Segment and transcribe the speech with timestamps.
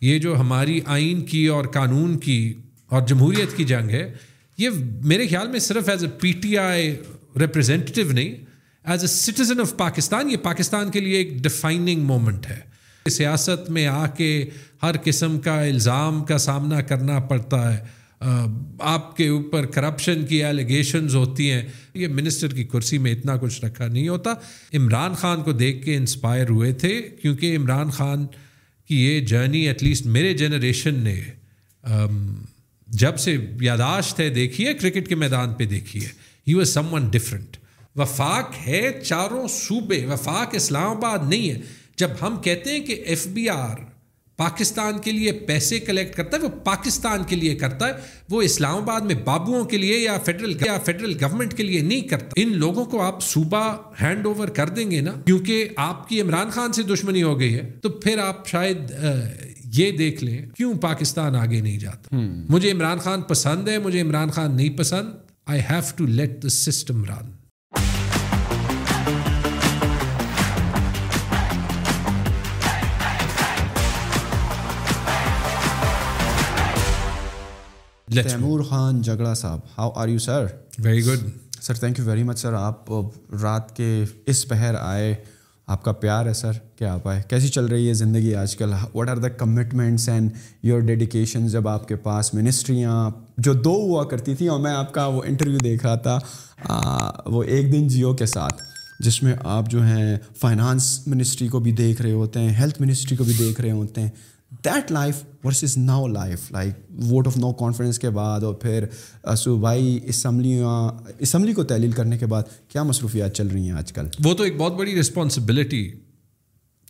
[0.00, 2.54] یہ جو ہماری آئین کی اور قانون کی
[2.86, 4.12] اور جمہوریت کی جنگ ہے،
[4.58, 4.68] یہ
[5.04, 6.96] میرے خیال میں صرف as a P T I
[7.40, 8.34] representative نہیں
[8.84, 12.70] as a citizen of Pakistan یہ پاکستان کے لیے ایک ڈیفائننگ مومنٹ ہے۔
[13.10, 14.46] سیاست میں آ کے
[14.82, 18.00] ہر قسم کا الزام کا سامنا کرنا پڑتا ہے۔
[18.80, 21.62] آپ کے اوپر کرپشن کی ایلیگیشنز ہوتی ہیں۔
[21.94, 24.32] یہ منسٹر کی کرسی میں اتنا کچھ رکھا نہیں ہوتا۔
[24.74, 28.26] عمران خان کو دیکھ کے انسپائر ہوئے تھے، کیونکہ عمران خان
[28.90, 31.20] کہ یہ جرنی ایٹ لیسٹ میرے جنریشن نے
[32.88, 36.08] جب سے یاداشت ہے، دیکھی ہے، کرکٹ کے میدان پہ دیکھی ہے۔
[36.48, 37.56] He was someone different
[37.96, 41.58] وفاق ہے چاروں صوبے، وفاق اسلام آباد نہیں ہے۔
[41.96, 43.76] جب ہم کہتے ہیں کہ ایف بی آر
[44.40, 47.92] پاکستان کے لیے پیسے کلیکٹ کرتا ہے وہ پاکستان کے لیے کرتا ہے
[48.28, 52.00] وہ اسلام آباد میں بابوؤں کے لیے یا فیڈرل یا فیڈرل گورنمنٹ کے لیے نہیں
[52.00, 53.62] کرتا۔ ان لوگوں کو آپ صوبہ
[54.02, 57.54] ہینڈ اوور کر دیں گے نا کیونکہ آپ کی عمران خان سے دشمنی ہو گئی
[57.54, 58.92] ہے تو پھر آپ شاید
[59.74, 62.16] یہ دیکھ لیں کیوں پاکستان آگے نہیں جاتا؟
[62.48, 65.08] مجھے عمران خان پسند ہے مجھے عمران خان نہیں پسند۔
[65.46, 67.30] I have to let the system run
[78.10, 79.58] Taimur Khan Jhagra Sahab.
[79.78, 80.46] How are you sir
[80.78, 81.28] very good
[81.62, 82.90] sir thank you very much sir آپ
[83.42, 85.14] رات کے اس پہر آئے.
[85.68, 87.22] آپ کا پیار ہے سر کہ آپ آئے.
[87.28, 90.30] کیسی چل رہی ہے زندگی آج کل؟ What are the commitments and
[90.62, 94.92] your dedication جب آپ کے پاس منسٹریاں جو دو ہوا کرتی تھیں اور میں آپ
[94.92, 96.18] کا وہ انٹرویو دیکھ رہا تھا
[97.26, 98.62] وہ ایک دن جیو کے ساتھ
[99.00, 103.16] جس میں آپ جو ہیں فائنانس منسٹری کو بھی دیکھ رہے ہوتے ہیں ہیلتھ منسٹری
[103.16, 104.10] کو بھی دیکھ رہے ہوتے ہیں۔
[104.64, 108.84] That life versus now life like vote of no confidence کے بعد اور پھر
[109.36, 114.06] صوبائی اسمبلیاں، اسمبلی کو تحلیل کرنے کے بعد کیا مصروفیات چل رہی ہیں آج کل؟
[114.24, 115.90] وہ تو ایک بہت بڑی رسپانسبلٹی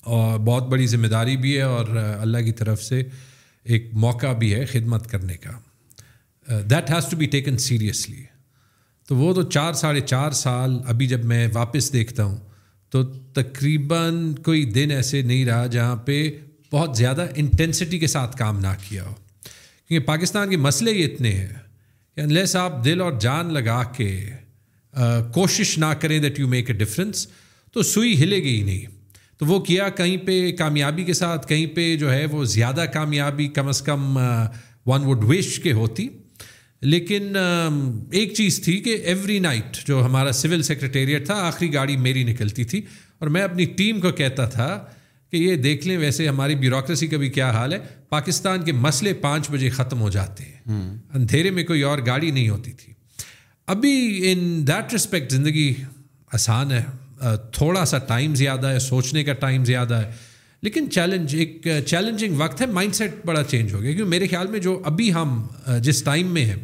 [0.02, 3.02] اور بہت بڑی ذمہ داری بھی ہے اور اللہ کی طرف سے
[3.66, 5.50] ایک موقع بھی ہے خدمت کرنے کا۔
[6.70, 8.22] That has to be taken seriously
[9.08, 12.36] تو وہ تو چار، ساڑھے چار سال، ابھی جب میں واپس دیکھتا ہوں،
[12.92, 13.02] تو
[13.34, 16.30] تقریباً کوئی دن ایسے نہیں رہا جہاں پہ
[16.72, 19.14] بہت زیادہ انٹینسٹی کے ساتھ کام نہ کیا ہو۔
[19.88, 21.48] کیونکہ پاکستان کے مسئلے ہی اتنے ہیں
[22.16, 24.31] کہ انلیس آپ دل اور جان لگا کے
[25.34, 27.26] کوشش نہ کریں that you make a difference
[27.72, 28.86] تو سوئی ہلے گی ہی نہیں۔
[29.38, 33.48] تو وہ کیا کہیں پہ کامیابی کے ساتھ، کہیں پہ جو ہے وہ زیادہ کامیابی
[33.48, 34.16] کم از کم
[34.87, 36.08] ون وڈ وش کے ہوتی۔
[36.81, 37.37] لیکن
[38.12, 42.64] ایک چیز تھی کہ ایوری نائٹ جو ہمارا سول سیکرٹیریٹ تھا، آخری گاڑی میری نکلتی
[42.64, 42.82] تھی۔
[43.19, 44.84] اور میں اپنی ٹیم کو کہتا تھا
[45.30, 49.12] کہ یہ دیکھ لیں ویسے ہماری بیوروکریسی کا بھی کیا حال ہے؟ پاکستان کے مسئلے
[49.12, 52.92] پانچ بجے ختم ہو جاتے ہیں۔ اندھیرے میں کوئی اور گاڑی نہیں ہوتی تھی۔
[53.66, 55.74] ابھی ان دیٹ رسپیکٹ زندگی
[56.32, 56.82] آسان ہے۔
[57.52, 60.10] تھوڑا سا ٹائم زیادہ ہے سوچنے کا ٹائم زیادہ ہے۔
[60.62, 64.46] لیکن چیلنج ایک چیلنجنگ وقت ہے۔ مائنڈ سیٹ بڑا چینج ہو گیا۔ کیونکہ میرے خیال
[64.46, 65.46] میں جو ابھی ہم
[65.82, 66.56] جس ٹائم میں ہیں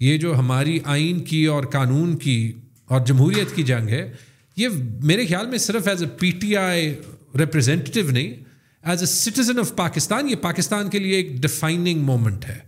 [0.00, 2.52] یہ جو ہماری آئین کی اور قانون کی
[2.84, 4.12] اور جمہوریت کی جنگ ہے
[4.56, 4.68] یہ
[5.02, 6.94] میرے خیال میں صرف as a P T I
[7.38, 8.34] representative نہیں
[8.82, 12.58] as a citizen of Pakistan یہ پاکستان کے لیے ایک ڈیفائننگ مومنٹ ہے۔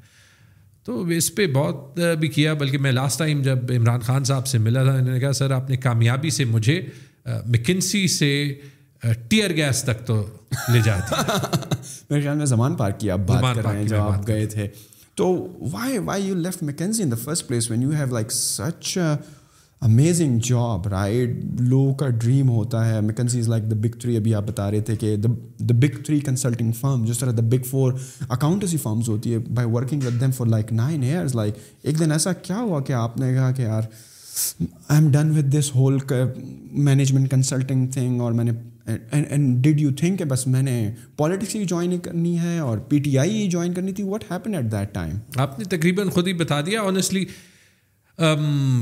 [0.84, 4.58] تو اس پہ بہت بھی کیا بلکہ میں لاسٹ ٹائم جب عمران خان صاحب سے
[4.58, 6.82] ملا تھا انہوں نے کہا سر آپ نے کامیابی سے مجھے
[7.47, 8.54] مکنسی سے
[9.28, 10.26] ٹیئر گیس تک تو
[10.72, 11.14] لے تھے
[12.10, 14.69] میرے خیال میں زمان پارک کی آپ بات کر رہے ہیں جب آپ گئے تھے۔
[15.14, 18.98] تو why why you left McKinsey in the first place when you have like such
[19.84, 23.00] amazing job right لو کا ڈریم ہوتا ہے.
[23.00, 26.18] McKinsey is like the big three ابھی آپ بتا رہے تھے کہ the big three
[26.20, 27.92] consulting firm جس طرح the big four
[28.28, 32.12] accountancy firms ہوتی ہے by working with them for like nine years like ایک دن
[32.12, 33.82] ایسا کیا ہوا کہ آپ نے کہا کہ یار
[34.88, 35.98] I am done with this whole
[36.72, 38.52] management consulting thing اور میں نے
[38.86, 42.98] اینڈ ڈیڈ یو تھنک کہ بس میں نے پالیٹکس ہی جوائن کرنی ہے اور P
[42.98, 44.04] T I he join کرنی تھی?
[44.04, 46.80] What happen at that time آپ نے تقریباً خود ہی بتا دیا.
[46.80, 47.24] آنیسٹلی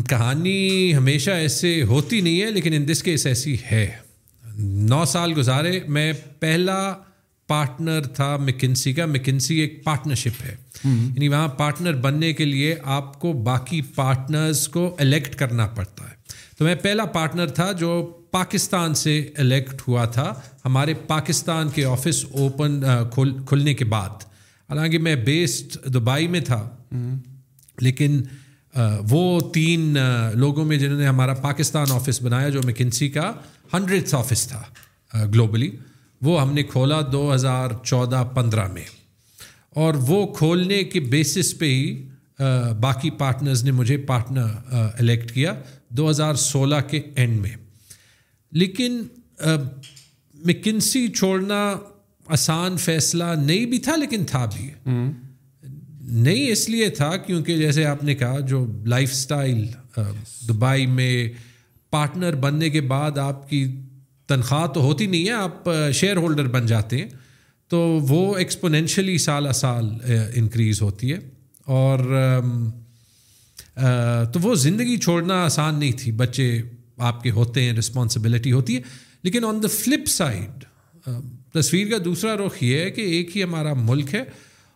[0.08, 3.90] کہانی ہمیشہ ایسے ہوتی نہیں ہے لیکن ان دس کیس ایسی ہے۔
[4.58, 6.94] نو سال گزارے میں پہلا
[7.48, 13.20] پارٹنر تھا مکنسی کا۔ مکنسی ایک پارٹنرشپ ہے۔ یعنی وہاں پارٹنر بننے کے لیے آپ
[13.20, 16.14] کو باقی پارٹنرز کو الیکٹ کرنا پڑتا ہے۔
[16.58, 20.34] تو میں پہلا پارٹنر تھا جو پاکستان سے الیکٹ ہوا تھا۔
[20.64, 22.82] ہمارے پاکستان کے آفس اوپن
[23.46, 24.10] کھلنے کے بعد۔
[24.70, 26.68] حالانکہ میں بیسڈ دبئی میں تھا۔
[27.80, 28.22] لیکن
[29.10, 29.96] وہ تین
[30.34, 33.32] لوگوں میں جنہوں نے ہمارا پاکستان آفس بنایا، جو میکنسی کا
[33.74, 34.62] ہنڈریڈ آفس تھا
[35.26, 35.70] گلوبلی
[36.22, 38.84] وہ ہم نے کھولا دو ہزار چودہ پندرہ میں۔
[39.70, 42.08] اور وہ کھولنے کے بیسس پہ ہی
[42.80, 45.54] باقی پارٹنرز نے مجھے پارٹنر الیکٹ کیا
[45.88, 47.50] دو ہزار سولہ کے اینڈ میں۔
[48.52, 49.02] لیکن
[50.34, 51.76] مکنسی چھوڑنا
[52.26, 54.90] آسان فیصلہ نہیں بھی تھا، لیکن تھا بھی۔
[56.02, 59.66] نہیں اس لیے تھا کیونکہ جیسے آپ نے کہا جو لائف اسٹائل
[60.48, 61.30] دبئی میں
[61.90, 63.80] پارٹنر بننے کے بعد آپ کی
[64.26, 67.08] تنخواہ تو ہوتی نہیں ہے، آپ شیئر ہولڈر بن جاتے ہیں،
[67.68, 69.90] تو وہ ایکسپونینشلی سال سال
[70.34, 71.18] انکریز ہوتی ہے
[71.64, 71.98] اور
[74.32, 76.62] تو وہ زندگی چھوڑنا آسان نہیں تھی۔ بچے
[76.98, 78.80] آپ کے ہوتے ہیں رسپانسبلٹی ہوتی ہے۔
[79.22, 80.64] لیکن آن دا فلپ سائڈ
[81.54, 84.22] تصویر کا دوسرا رخ یہ ہے کہ ایک ہی ہمارا ملک ہے۔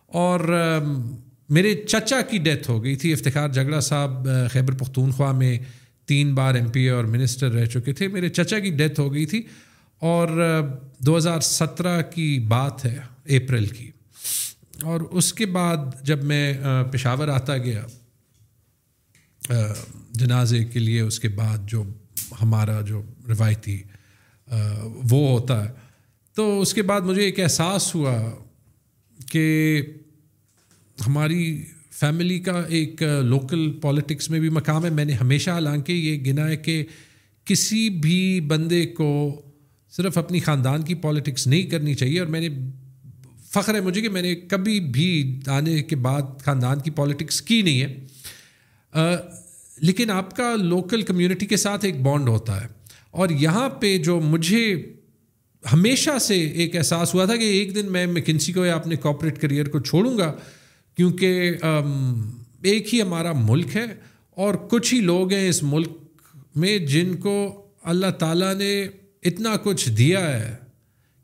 [0.07, 0.39] اور
[1.49, 5.59] میرے چچا کی ڈیتھ ہو گئی تھی، افتخار جگڑا صاحب خیبر پختونخوا میں
[6.05, 9.13] تین بار ایم پی اے اور منسٹر رہ چکے تھے۔ میرے چچا کی ڈیتھ ہو
[9.13, 9.41] گئی تھی
[9.99, 10.27] اور
[10.99, 12.97] دو ہزار سترہ کی بات ہے،
[13.29, 13.91] اپریل کی۔
[14.81, 16.53] اور اس کے بعد جب میں
[16.91, 17.83] پشاور آتا گیا
[20.11, 21.83] جنازے کے لیے، اس کے بعد جو
[22.41, 23.81] ہمارا جو روایتی
[25.11, 25.73] وہ ہوتا ہے۔
[26.35, 28.31] تو اس کے بعد مجھے ایک احساس ہوا
[29.25, 29.81] کہ
[31.07, 36.31] ہماری فیملی کا ایک لوکل پالیٹکس میں بھی مقام ہے۔ میں نے ہمیشہ حالانکہ یہ
[36.31, 36.85] گنا ہے کہ
[37.45, 39.41] کسی بھی بندے کو
[39.89, 42.49] صرف اپنی خاندان کی پالیٹکس نہیں کرنی چاہیے۔ اور میں نے
[43.43, 47.61] فخر ہے مجھے کہ میں نے کبھی بھی آنے کے بعد خاندان کی پالیٹکس کی
[47.61, 48.07] نہیں ہے۔
[49.77, 52.67] لیکن آپ کا لوکل کمیونٹی کے ساتھ ایک بانڈ ہوتا ہے۔
[53.11, 54.93] اور یہاں پہ جو مجھے
[55.73, 59.41] ہمیشہ سے ایک احساس ہوا تھا کہ ایک دن میں مکنسی کو یا اپنے کارپوریٹ
[59.41, 60.33] کریئر کو چھوڑوں گا،
[60.97, 61.53] کیونکہ
[62.61, 63.85] ایک ہی ہمارا ملک ہے
[64.37, 65.91] اور کچھ ہی لوگ ہیں اس ملک
[66.55, 67.35] میں جن کو
[67.83, 68.87] اللہ تعالیٰ نے
[69.23, 70.55] اتنا کچھ دیا ہے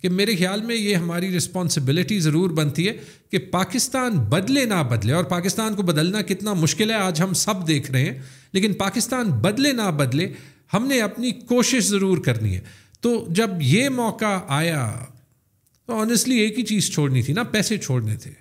[0.01, 2.94] کہ میرے خیال میں یہ ہماری رسپانسبلٹی ضرور بنتی ہے
[3.31, 7.68] کہ پاکستان بدلے نہ بدلے۔ اور پاکستان کو بدلنا کتنا مشکل ہے، آج ہم سب
[7.68, 8.19] دیکھ رہے ہیں،
[8.54, 10.28] لیکن پاکستان بدلے نہ بدلے
[10.74, 12.62] ہم نے اپنی کوشش ضرور کرنی ہے۔
[13.03, 14.94] تو جب یہ موقع آیا
[15.85, 18.31] تو آنیسٹلی ایک ہی چیز چھوڑنی تھی نا، پیسے چھوڑنے تھے۔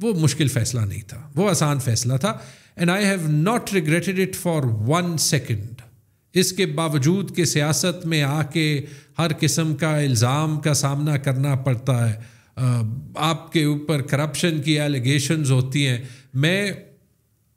[0.00, 2.38] وہ مشکل فیصلہ نہیں تھا، وہ آسان فیصلہ تھا۔
[2.76, 5.80] And I have not regretted it for one second
[6.34, 8.82] اس کے باوجود کہ سیاست میں آ کے
[9.18, 12.20] ہر قسم کا الزام کا سامنا کرنا پڑتا ہے۔
[13.16, 15.98] آپ کے اوپر کرپشن کی ایلیگیشنز ہوتی ہیں۔
[16.34, 16.72] میں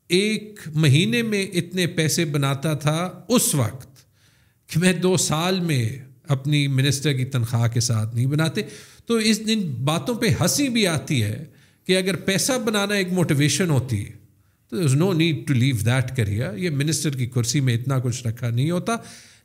[0.08, 3.88] ایک مہینے میں اتنے پیسے بناتا تھا اس وقت
[4.68, 8.62] کہ میں دو سال میں اپنی منسٹر کی تنخواہ کے ساتھ نہیں بناتے۔
[9.06, 11.44] تو اس دن باتوں پہ ہنسی بھی آتی ہے
[11.88, 14.12] کہ اگر پیسہ بنانا ایک موٹیویشن ہوتی ہے
[14.70, 18.28] تو is no need to leave that کریا یہ منسٹر کی کرسی میں اتنا کچھ
[18.28, 18.96] رکھا نہیں ہوتا۔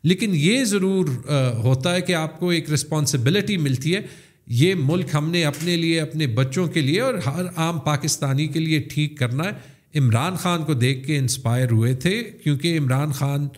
[0.02, 1.08] لیکن یہ ضرور
[1.54, 4.00] ہوتا ہے کہ آپ کو ایک رسپانسبلٹی ملتی ہے۔
[4.46, 8.60] یہ ملک ہم نے اپنے لیے، اپنے بچوں کے لیے اور ہر عام پاکستانی کے
[8.60, 13.48] لیے ٹھیک کرنا ہے۔ عمران خان کو دیکھ کے انسپائر ہوئے تھے، کیونکہ عمران خان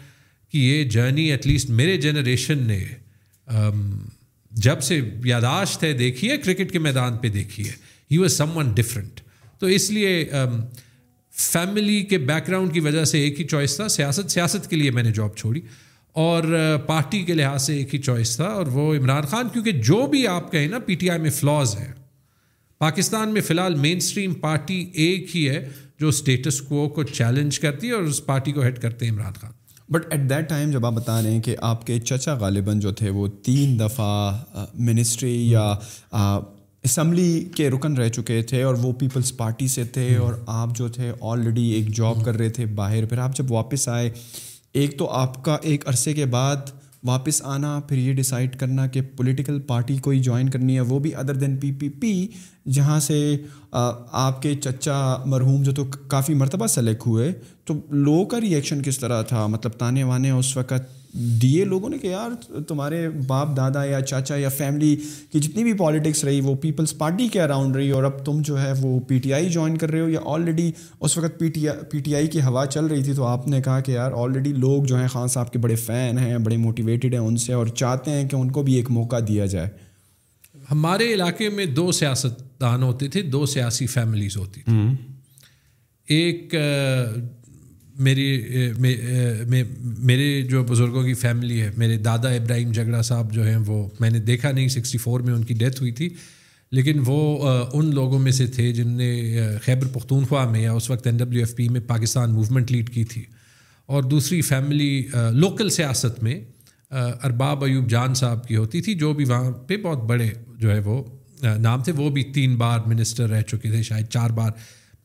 [0.52, 2.84] کی یہ جرنی ایٹ لیسٹ میرے جنریشن نے
[4.50, 7.72] جب سے یاداشت ہے دیکھی ہے کرکٹ کے میدان پہ دیکھی ہے
[8.10, 9.20] he was someone different
[9.58, 10.30] تو اس لیے
[11.32, 14.90] فیملی کے بیک گراؤنڈ کی وجہ سے ایک ہی چوائس تھا۔ سیاست سیاست کے لیے
[14.90, 15.60] میں نے جاب چھوڑی۔
[16.12, 16.42] اور
[16.86, 20.26] پارٹی کے لحاظ سے ایک ہی چوائس تھا۔ اور وہ عمران خان، کیونکہ جو بھی
[20.26, 21.92] آپ کہیں نا پی ٹی آئی میں فلاز ہیں۔
[22.78, 25.68] پاکستان میں فی الحال مین اسٹریم پارٹی ایک ہی ہے
[26.00, 29.32] جو اسٹیٹس کو کو چیلنج کرتی ہے اور اس پارٹی کو ہیڈ کرتے ہیں Imran
[29.32, 29.52] Khan.
[29.88, 32.92] But at that time جب آپ بتا رہے ہیں کہ آپ کے چچا غالباً جو
[32.92, 34.38] تھے وہ تین دفعہ
[34.74, 35.74] منسٹری یا
[36.82, 40.88] اسمبلی کے رکن رہ چکے تھے اور وہ پیپلز پارٹی سے تھے اور آپ جو
[40.88, 44.10] تھے آلریڈی ایک جاب کر رہے تھے باہر۔ پھر آپ جب واپس آئے
[44.72, 46.56] ایک تو آپ کا ایک عرصے کے بعد
[47.02, 51.14] واپس آنا، پھر یہ ڈیسائڈ کرنا کہ پولیٹیکل پارٹی کوئی جوائن کرنی ہے، وہ بھی
[51.14, 52.26] ادر دین پی پی پی
[52.72, 53.36] جہاں سے
[53.72, 57.32] آپ کے چچا مرحوم جو تو کافی مرتبہ سلیکٹ ہوئے،
[57.64, 61.98] تو لوگوں کا ریئیکشن کس طرح تھا؟ مطلب تانے وانے اس وقت دیے لوگوں نے
[61.98, 62.30] کہ یار
[62.68, 64.96] تمہارے باپ دادا یا چاچا یا فیملی
[65.32, 68.62] کی جتنی بھی پالیٹکس رہی وہ پیپلز پارٹی کے اراؤنڈ رہی اور اب تم جو
[68.62, 71.68] ہے وہ پی ٹی آئی جوائن کر رہے ہو یا آلریڈی اس وقت P T
[71.68, 74.12] I P T I کی ہوا چل رہی تھی تو آپ نے کہا کہ یار
[74.12, 77.52] آلریڈی لوگ جو ہیں خان صاحب کے بڑے فین ہیں بڑے موٹیویٹیڈ ہیں ان سے
[77.52, 79.68] اور چاہتے ہیں کہ ان کو بھی ایک موقع دیا جائے۔
[80.70, 84.94] ہمارے علاقے میں دو سیاست دان ہوتے تھے دو سیاسی فیملیز ہوتی تھیں۔
[86.08, 86.54] ایک
[87.98, 88.42] میری
[89.98, 94.10] میرے جو بزرگوں کی فیملی ہے، میرے دادا ابراہیم جگڑا صاحب جو ہیں، وہ میں
[94.10, 96.08] نے دیکھا نہیں سکسٹی فور میں ان کی ڈیتھ ہوئی تھی،
[96.72, 101.06] لیکن وہ ان لوگوں میں سے تھے جن نے خیبر پختونخوا میں یا اس وقت
[101.06, 103.22] این ڈبلیو ایف پی میں پاکستان موومنٹ لیڈ کی تھی۔
[103.86, 106.40] اور دوسری فیملی لوکل سیاست میں
[106.90, 110.78] ارباب ایوب جان صاحب کی ہوتی تھی، جو بھی وہاں پہ بہت بڑے جو ہے
[110.78, 111.02] وہ
[111.42, 114.50] نام تھے، وہ بھی تین بار منسٹر رہ چکے تھے، شاید چار بار۔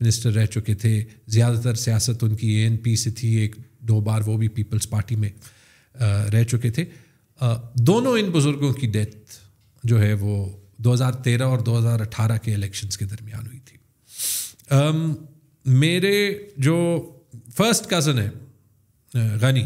[0.02, 3.56] منسٹر رہ چکے تھے۔ زیادہ تر سیاست ان کی اے این پی سے تھی، ایک
[3.80, 5.30] دو بار وہ بھی پیپلز پارٹی میں
[6.32, 6.84] رہ چکے تھے۔
[7.86, 9.16] دونوں ان بزرگوں کی ڈیتھ
[9.84, 10.34] جو ہے وہ
[10.78, 13.76] دو ہزار تیرہ اور دو ہزار اٹھارہ کے الیکشنس کے درمیان ہوئی تھی۔
[15.64, 16.16] میرے
[16.56, 16.76] جو
[17.56, 18.30] فرسٹ کزن ہے
[19.40, 19.62] غنی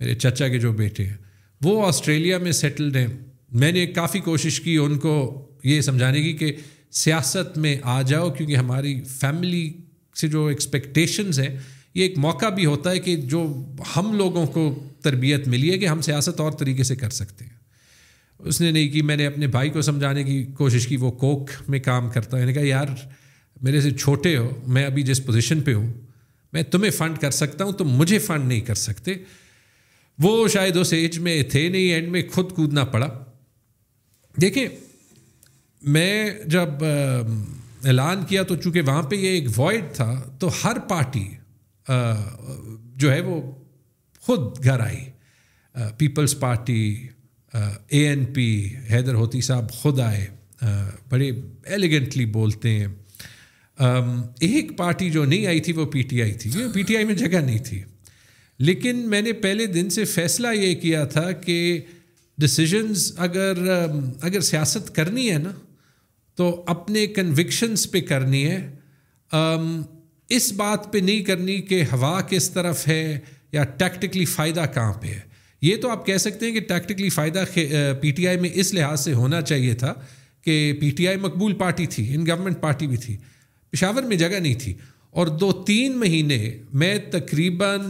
[0.00, 1.16] میرے چچا کے جو بیٹے ہیں،
[1.60, 3.06] وہ آسٹریلیا میں سیٹلڈ ہیں۔
[3.52, 5.14] میں نے کافی کوشش کی ان کو
[5.64, 6.52] یہ سمجھانے کی کہ
[6.94, 9.72] سیاست میں آ جاؤ، کیونکہ ہماری فیملی
[10.20, 11.56] سے جو ایکسپیکٹیشنز ہیں،
[11.94, 13.64] یہ ایک موقع بھی ہوتا ہے کہ جو
[13.96, 17.52] ہم لوگوں کو تربیت ملی ہے کہ ہم سیاست اور طریقے سے کر سکتے ہیں۔
[18.38, 21.50] اس نے نہیں کی، میں نے اپنے بھائی کو سمجھانے کی کوشش کی، وہ کوک
[21.68, 22.86] میں کام کرتا ہے۔ میں نے کہا، یار،
[23.62, 25.92] میرے سے چھوٹے ہو، میں ابھی جس پوزیشن پہ ہوں،
[26.52, 29.14] میں تمہیں فنڈ کر سکتا ہوں، تم مجھے فنڈ نہیں کر سکتے۔
[30.18, 33.24] وہ شاید اس ایج میں تھے نہیں اینڈ میں خود کودنا پڑا۔
[34.40, 34.68] دیکھیں
[35.86, 36.68] میں جب
[37.84, 41.28] اعلان کیا تو چونکہ وہاں پہ یہ ایک وائڈ تھا، تو ہر پارٹی
[42.96, 43.52] جو ہے وہ
[44.20, 44.98] خود گھر آئی۔
[45.98, 47.08] پیپلز پارٹی
[47.54, 50.26] اے این پی حیدر ہوتی صاحب خود آئے۔
[51.08, 51.30] بڑے
[51.64, 52.86] ایلیگنٹلی بولتے ہیں۔
[54.40, 57.14] ایک پارٹی جو نہیں آئی تھی وہ پی ٹی آئی تھی۔ پی ٹی آئی میں
[57.14, 57.82] جگہ نہیں تھی۔
[58.58, 61.80] لیکن میں نے پہلے دن سے فیصلہ یہ کیا تھا کہ
[62.38, 63.54] ڈسیزنز اگر
[64.22, 65.50] اگر سیاست کرنی ہے نا
[66.34, 68.70] تو اپنے کنوکشنس پہ کرنی ہے۔
[70.28, 73.18] اس بات پہ نہیں کرنی کہ ہوا کس طرف ہے
[73.52, 75.20] یا ٹیکٹیکلی فائدہ کہاں پہ ہے۔
[75.62, 77.44] یہ تو آپ کہہ سکتے ہیں کہ ٹیکٹیکلی فائدہ
[78.00, 79.94] پی ٹی آئی میں اس لحاظ سے ہونا چاہیے تھا
[80.44, 83.16] کہ P T I Maqbool party تھی، ان گورنمنٹ پارٹی بھی تھی۔
[83.70, 84.74] پشاور میں جگہ نہیں تھی۔
[85.10, 87.80] اور دو تین مہینے میں تقریباً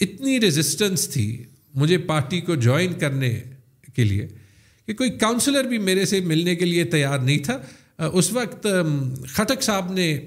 [0.00, 1.42] اتنی رزسٹنس تھی
[1.74, 3.40] مجھے پارٹی کو جوائن کرنے
[3.96, 4.28] کے لیے۔
[4.90, 7.58] کہ کوئی کاؤنسلر بھی میرے سے ملنے کے لیے تیار نہیں تھا۔
[8.12, 8.66] اس وقت
[9.28, 10.20] خٹک صاحب نے،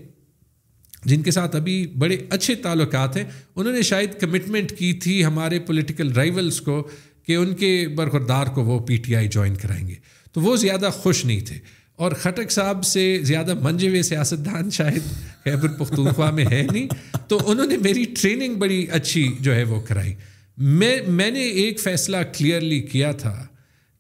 [1.05, 3.23] جن کے ساتھ ابھی بڑے اچھے تعلقات ہیں،
[3.55, 6.89] انہوں نے شاید کمٹمنٹ کی تھی ہمارے پولیٹیکل رائولس کو
[7.27, 9.93] کہ ان کے برخوردار کو وہ پی ٹی آئی جوائن کرائیں گے۔
[10.31, 11.55] تو وہ زیادہ خوش نہیں تھے۔
[11.95, 15.01] اور خٹک صاحب سے زیادہ منجے ہوئے سیاستدان شاید
[15.43, 16.87] خیبر پختونخوا میں ہے نہیں۔
[17.27, 20.13] تو انہوں نے میری ٹریننگ بڑی اچھی جو ہے وہ کرائی۔
[20.57, 23.47] میں میں نے ایک فیصلہ کلیئرلی کیا تھا۔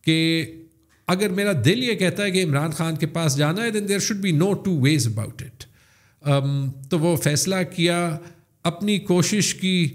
[0.03, 0.45] کہ
[1.07, 3.99] اگر میرا دل یہ کہتا ہے کہ عمران خان کے پاس جانا ہے then there
[3.99, 5.63] should be no two ways about it
[6.89, 8.17] تو وہ فیصلہ کیا،
[8.65, 9.87] اپنی کوشش کی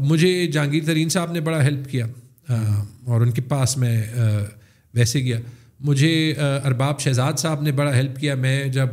[0.00, 2.06] مجھے جہانگیر ترین صاحب نے بڑا ہیلپ کیا
[3.04, 4.02] اور ان کے پاس میں
[4.94, 5.38] ویسے گیا۔
[5.80, 6.12] مجھے
[6.64, 8.88] ارباب شہزاد صاحب نے بڑا ہیلپ کیا۔ میں جب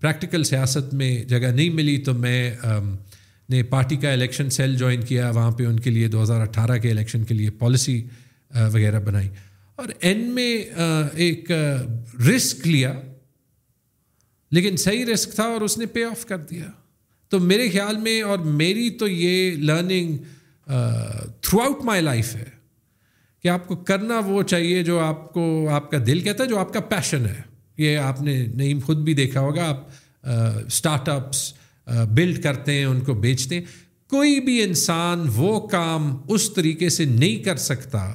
[0.00, 2.54] پریکٹیکل سیاست میں جگہ نہیں ملی تو میں
[3.48, 6.78] نے پارٹی کا الیکشن سیل جوائن کیا۔ وہاں پہ ان کے لیے دو ہزار اٹھارہ
[6.78, 8.02] کے الیکشن کے لیے پالیسی
[8.54, 9.28] وغیرہ بنائی۔
[9.78, 10.56] اور این میں
[11.14, 11.50] ایک
[12.28, 12.92] رسک لیا،
[14.52, 16.66] لیکن صحیح رسک تھا اور اس نے پے آف کر دیا۔
[17.28, 20.16] تو میرے خیال میں اور میری تو یہ learning
[21.40, 22.48] throughout my life ہے
[23.44, 26.58] کہ آپ کو کرنا وہ چاہیے جو آپ کو، آپ کا دل کہتا ہے، جو
[26.58, 27.40] آپ کا پیشن ہے۔
[27.76, 29.88] یہ آپ نے نعیم خود بھی دیکھا ہوگا، آپ
[30.66, 31.52] اسٹارٹ اپس
[32.14, 33.64] بلڈ کرتے ہیں، ان کو بیچتے ہیں۔
[34.10, 38.12] کوئی بھی انسان وہ کام اس طریقے سے نہیں کر سکتا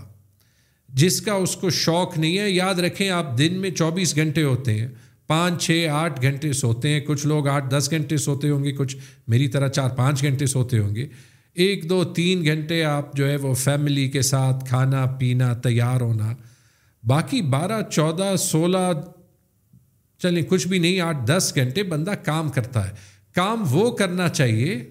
[0.93, 4.73] جس کا اس کو شوق نہیں ہے، یاد رکھیں آپ دن میں چوبیس گھنٹے ہوتے
[4.73, 4.87] ہیں،
[5.27, 8.97] پانچ، چھ، آٹھ گھنٹے سوتے ہیں، کچھ لوگ آٹھ، دس گھنٹے سوتے ہوں گے، کچھ
[9.27, 11.07] میری طرح چار، پانچ گھنٹے سوتے ہوں گے۔
[11.53, 16.33] ایک، دو، تین گھنٹے آپ جو ہے وہ فیملی کے ساتھ کھانا، پینا، تیار ہونا۔
[17.07, 18.91] باقی بارہ، چودہ، سولہ،
[20.19, 22.93] چلیں کچھ بھی نہیں، آٹھ، دس گھنٹے بندہ کام کرتا ہے۔
[23.35, 24.89] کام وہ کرنا چاہیے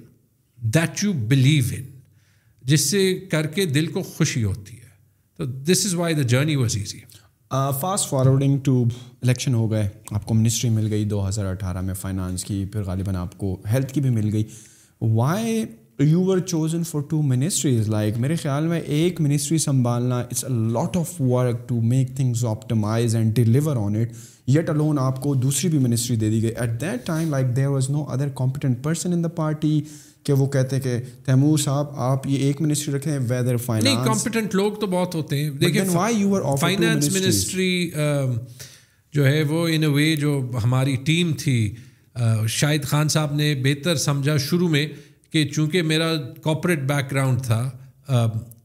[0.56, 1.84] دیٹ یو بلیو ان
[2.62, 4.77] جس سے کر کے دل کو خوشی ہوتی ہے۔
[5.38, 6.98] تو this is why the journey was easy
[7.80, 8.82] fast forwarding to
[9.22, 9.88] election ہو گئے.
[10.12, 13.56] آپ کو منسٹری مل گئی دو ہزار اٹھارہ میں فائنانس کی، پھر غالباً آپ کو
[13.72, 14.44] ہیلتھ کی بھی مل گئی.
[15.00, 15.64] Why
[16.00, 20.50] you are chosen for two ministries like میرے خیال میں ایک منسٹری سنبھالنا it's a
[20.72, 24.12] lot of work to make things optimize and deliver on it
[24.48, 27.66] yet alone آپ کو دوسری بھی منسٹری دے دی گئی at that time like there
[27.66, 29.80] was no other competent person in the party
[30.24, 34.54] کہ وہ کہتے ہیں کہ تیمور صاحب آپ یہ ایک منسٹری رکھیں ویدر فائنانس کمپٹنٹ
[34.54, 35.84] لوگ تو بہت ہوتے ہیں دیکھیں
[36.60, 37.90] فائنانس منسٹری
[39.14, 41.58] جو ہے وہ ان اے وے جو ہماری ٹیم تھی
[42.48, 44.86] شاہد خان صاحب نے بہتر سمجھا شروع میں
[45.32, 46.12] کہ چونکہ میرا
[46.42, 47.60] کارپوریٹ بیک گراؤنڈ تھا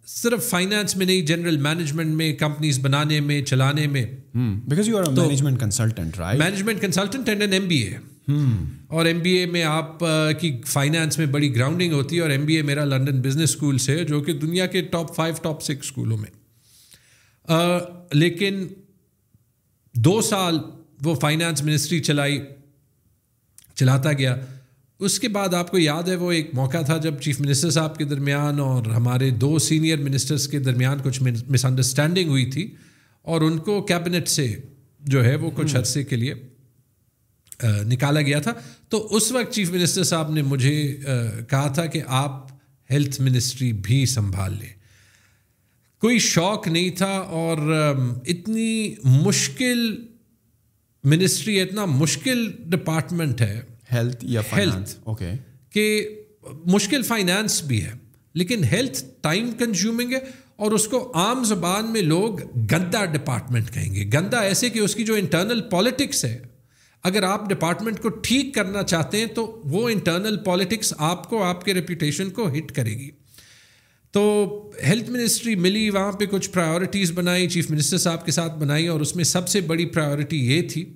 [0.08, 4.06] صرف فائنانس میں نہیں جنرل مینجمنٹ میں کمپنیز بنانے میں چلانے میں.
[4.34, 7.98] Because you are management consultant right management consultant and an M B A
[8.88, 10.00] اور ایم بی اے میں آپ
[10.40, 13.78] کی فائنانس میں بڑی گراؤنڈنگ ہوتی ہے اور ایم بی اے میرا لنڈن بزنس اسکول
[13.78, 16.30] سے جو کہ دنیا کے ٹاپ فائیو ٹاپ سکس اسکولوں میں.
[18.12, 18.68] لیکن
[19.96, 20.60] دو سال
[21.04, 22.40] وہ فائنانس منسٹری چلائی
[23.76, 24.36] چلاتا گیا.
[25.00, 27.98] اس کے بعد آپ کو یاد ہے وہ ایک موقع تھا جب چیف منسٹر صاحب
[27.98, 32.76] کے درمیان اور ہمارے دو سینئر منسٹرس کے درمیان کچھ مس انڈرسٹینڈنگ ہوئی تھی
[33.22, 34.60] اور ان کو کیبنٹ سے
[35.00, 36.34] جو ہے وہ کچھ عرصے کے لیے
[37.64, 38.54] نکالا گیا تھا۔
[38.90, 40.98] تو اس وقت چیف منسٹر صاحب نے مجھے
[41.50, 42.48] کہا تھا کہ آپ
[42.92, 44.70] ہیلتھ منسٹری بھی سنبھال لیں۔
[46.02, 47.58] کوئی شوق نہیں تھا اور
[48.28, 49.96] اتنی مشکل
[51.04, 53.62] منسٹری اتنا مشکل ڈپارٹمنٹ ہے۔
[53.94, 55.32] ہیلتھ یا ہیلتھ اوکے
[55.70, 56.08] کہ
[56.66, 57.92] مشکل فائنانس بھی ہے
[58.34, 60.20] لیکن ہیلتھ ٹائم کنزیومنگ ہے
[60.56, 62.40] اور اس کو عام زبان میں لوگ
[62.72, 66.42] گندا ڈپارٹمنٹ کہیں گے۔ گندا ایسے کہ اس کی جو انٹرنل پالیٹکس ہے
[67.04, 71.66] اگر آپ ڈپارٹمنٹ کو ٹھیک کرنا چاہتے ہیں تو وہ انٹرنل پالیٹکس آپ کو آپ
[71.66, 73.10] کے ریپوٹیشن کو ہٹ کرے گی۔
[74.12, 74.24] تو
[74.88, 79.02] ہیلتھ منسٹری ملی وہاں پہ کچھ پرائیورٹیز بنائی چیف منسٹر صاحب کے ساتھ بنائی اور
[79.02, 80.94] اس میں سب سے بڑی پرائیورٹی یہ تھی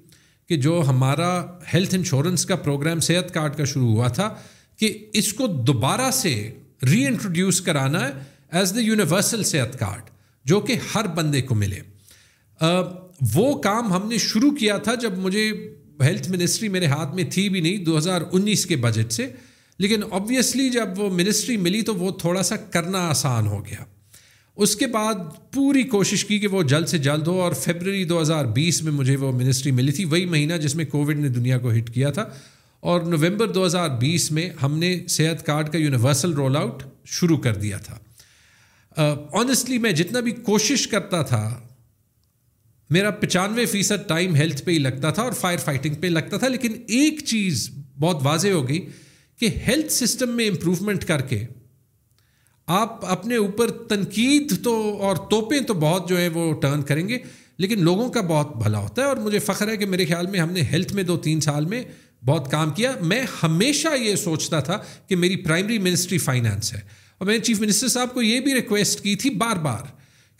[0.50, 1.42] کہ جو ہمارا
[1.74, 4.36] ہیلتھ انشورنس کا پروگرام صحت کارڈ کا شروع ہوا تھا،
[4.78, 6.52] کہ اس کو دوبارہ سے
[6.84, 8.12] ری انٹروڈیوس کرانا ہے
[8.52, 10.10] ایز دا یونیورسل صحت کارڈ،
[10.46, 11.80] جو کہ ہر بندے کو ملے۔
[13.34, 15.52] وہ کام ہم نے شروع کیا تھا جب مجھے
[16.02, 19.28] ہیلتھ منسٹری میرے ہاتھ میں تھی بھی نہیں، دو ہزار انیس کے بجٹ سے۔
[19.80, 23.84] لیکن آبویسلی جب وہ منسٹری ملی تو وہ تھوڑا سا کرنا آسان ہو گیا۔
[24.58, 25.16] اس کے بعد
[25.54, 28.92] پوری کوشش کی کہ وہ جلد سے جلد ہو اور فیبرری دو ہزار بیس میں
[28.92, 32.10] مجھے وہ منسٹری ملی تھی وہی مہینہ جس میں کووڈ نے دنیا کو ہٹ کیا
[32.12, 32.26] تھا
[32.84, 37.38] اور نومبر دو ہزار بیس میں ہم نے صحت کارڈ کا یونیورسل رول آؤٹ شروع
[37.38, 37.98] کر دیا تھا۔
[39.34, 41.60] آنیسٹلی میں جتنا بھی کوشش کرتا تھا،
[42.90, 46.48] میرا پچانوے فیصد ٹائم ہیلتھ پہ ہی لگتا تھا اور فائر فائٹنگ پہ لگتا تھا،
[46.48, 48.80] لیکن ایک چیز بہت واضح ہو گئی
[49.40, 51.46] کہ ہیلتھ سسٹم میں امپروومنٹ کر کے
[52.68, 57.18] آپ اپنے اوپر تنقید تو اور توپیں تو بہت جو ہے وہ ٹرن کریں گے،
[57.58, 60.40] لیکن لوگوں کا بہت بھلا ہوتا ہے اور مجھے فخر ہے کہ میرے خیال میں
[60.40, 61.84] ہم نے ہیلتھ میں دو تین سال میں
[62.26, 66.80] بہت کام کیا۔ میں ہمیشہ یہ سوچتا تھا کہ میری پرائمری منسٹری فائنانس ہے۔
[67.18, 69.84] اور میں نے چیف منسٹر صاحب کو یہ بھی ریکویسٹ کی تھی بار بار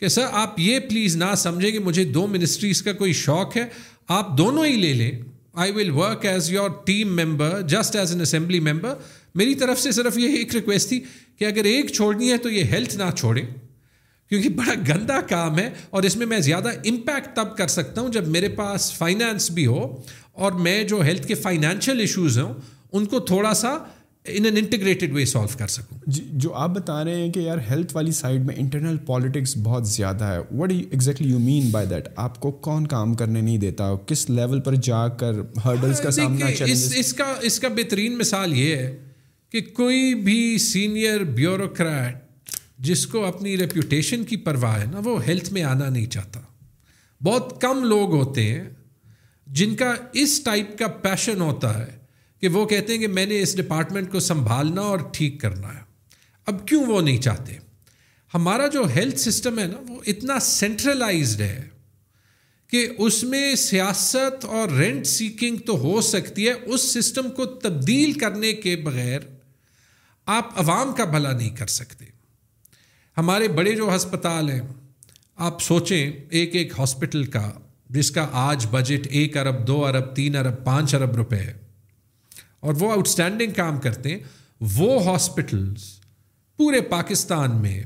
[0.00, 3.64] کہ سر آپ یہ پلیز نہ سمجھیں کہ مجھے دو منسٹریز کا کوئی شوق ہے۔
[4.08, 5.10] آپ دونوں ہی لے لیں۔
[5.54, 8.94] I will work as your team member just as an assembly member
[9.38, 11.00] میری طرف سے صرف یہ ایک ریکویسٹ تھی
[11.38, 13.44] کہ اگر ایک چھوڑنی ہے تو یہ ہیلتھ نہ چھوڑیں
[14.30, 18.08] کیونکہ بڑا گندا کام ہے اور اس میں میں زیادہ امپیکٹ تب کر سکتا ہوں
[18.08, 19.84] جب میرے پاس فائنانس بھی ہو
[20.32, 22.52] اور میں جو ہیلتھ کے فائنینشیل ایشوز ہوں
[22.92, 23.76] ان کو تھوڑا سا
[24.26, 27.58] in an integrated way solve کر سکوں۔ جی جو آپ بتا رہے ہیں کہ یار
[27.70, 32.08] ہیلتھ والی سائڈ میں انٹرنل پالیٹکس بہت زیادہ ہے what exactly you mean by that
[32.16, 36.46] آپ کو کون کام کرنے نہیں دیتا؟ کس لیول پر جا کر ہرڈلس کا سامنا
[36.64, 38.96] اس کا اس کا بہترین مثال یہ ہے
[39.52, 42.16] کہ کوئی بھی سینئر بیوروکریٹ
[42.78, 46.40] جس کو اپنی ریپوٹیشن کی پرواہ ہے نا، وہ ہیلتھ میں آنا نہیں چاہتا۔
[47.22, 48.64] بہت کم لوگ ہوتے ہیں
[49.46, 51.98] جن کا اس ٹائپ کا پیشن ہوتا ہے
[52.40, 55.80] کہ وہ کہتے ہیں کہ میں نے اس ڈپارٹمنٹ کو سنبھالنا اور ٹھیک کرنا ہے۔
[56.46, 57.56] اب کیوں وہ نہیں چاہتے؟
[58.34, 61.68] ہمارا جو ہیلتھ سسٹم ہے نا، وہ اتنا سینٹرلائزڈ ہے
[62.70, 68.12] کہ اس میں سیاست اور رینٹ سیکنگ تو ہو سکتی ہے، اس سسٹم کو تبدیل
[68.12, 69.20] کرنے کے بغیر
[70.28, 72.04] آپ عوام کا بھلا نہیں کر سکتے۔
[73.16, 74.60] ہمارے بڑے جو ہسپتال ہیں
[75.36, 77.52] آپ سوچیں ایک ایک ہاسپٹل کا
[77.90, 81.54] جس کا آج بجٹ ایک ارب دو ارب تین ارب پانچ ارب روپے ہے۔
[82.60, 84.18] اور وہ آؤٹ اسٹینڈنگ کام کرتے ہیں۔
[84.60, 86.00] وہ ہاسپٹلس
[86.56, 87.82] پورے پاکستان میں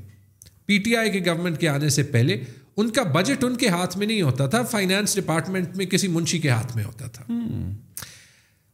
[0.66, 2.44] پی ٹی آئی کے گورنمنٹ کے آنے سے پہلے
[2.76, 6.38] ان کا بجٹ ان کے ہاتھ میں نہیں ہوتا تھا فائنانس ڈپارٹمنٹ میں کسی منشی
[6.38, 7.24] کے ہاتھ میں ہوتا تھا۔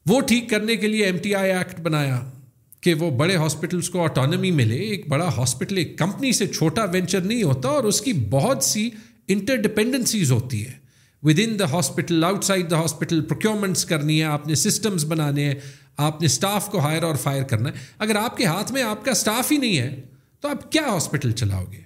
[0.07, 2.20] وہ ٹھیک کرنے کے لیے ایم ٹی آئی ایکٹ بنایا۔
[2.82, 7.20] کہ وہ بڑے ہاسپٹلس کو آٹونمی ملے، ایک بڑا ہاسپٹل ایک کمپنی سے چھوٹا وینچر
[7.20, 8.88] نہیں ہوتا اور اس کی بہت سی
[9.28, 10.72] انٹر ڈپینڈنسیز ہوتی ہے
[11.44, 15.54] within the hospital outside the hospital procurements کرنی ہے، آپ نے سسٹمس بنانے ہیں،
[15.96, 19.04] آپ نے اسٹاف کو ہائر اور فائر کرنا ہے۔ اگر آپ کے ہاتھ میں آپ
[19.04, 20.00] کا اسٹاف ہی نہیں ہے،
[20.40, 21.80] تو آپ کیا ہاسپٹل چلاؤ گے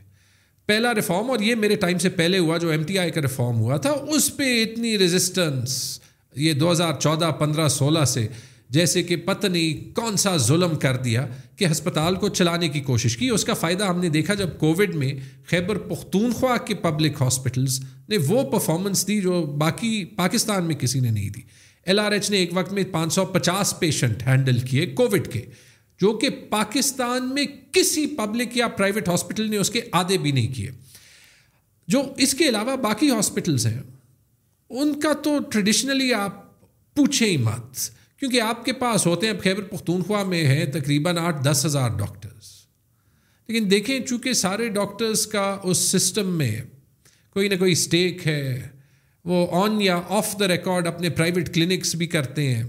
[0.68, 3.60] پہلا ریفارم اور یہ میرے ٹائم سے پہلے ہوا، جو ایم ٹی آئی کا ریفارم
[3.60, 6.00] ہوا تھا، اس پہ اتنی ریزسٹنس
[6.34, 8.26] یہ دو ہزار چودہ، پندرہ، سولہ سے
[8.72, 13.16] جیسے کہ پتہ نہیں کون سا ظلم کر دیا کہ ہسپتال کو چلانے کی کوشش
[13.16, 15.12] کی، اس کا فائدہ ہم نے دیکھا جب کووڈ میں
[15.46, 21.10] خیبر پختونخوا کے پبلک ہاسپٹلس نے وہ پرفارمنس دی جو باقی پاکستان میں کسی نے
[21.10, 21.40] نہیں دی۔
[21.86, 25.46] ایل آر ایچ نے ایک وقت میں پانچ سو پچاس پیشنٹ ہینڈل کیے کووڈ کے،
[26.00, 30.54] جو کہ پاکستان میں کسی پبلک یا پرائیویٹ ہاسپٹل نے اس کے آدھے بھی نہیں
[30.54, 30.70] کیے۔
[31.88, 33.80] جو اس کے علاوہ باقی ہاسپٹلس ہیں،
[34.70, 36.60] ان کا تو ٹریڈیشنلی آپ
[36.94, 41.44] پوچھیں ہی مت۔ کیونکہ آپ کے پاس ہوتے ہیں، خیبر پختونخوا میں ہے تقریباً آٹھ،
[41.44, 42.50] دس ہزار ڈاکٹرس
[43.48, 46.60] لیکن دیکھیں، چونکہ سارے ڈاکٹرس کا اس سسٹم میں
[47.34, 48.68] کوئی نہ کوئی اسٹیک ہے،
[49.24, 52.62] وہ آن یا آف دا ریکارڈ اپنے پرائیویٹ کلینکس بھی کرتے ہیں۔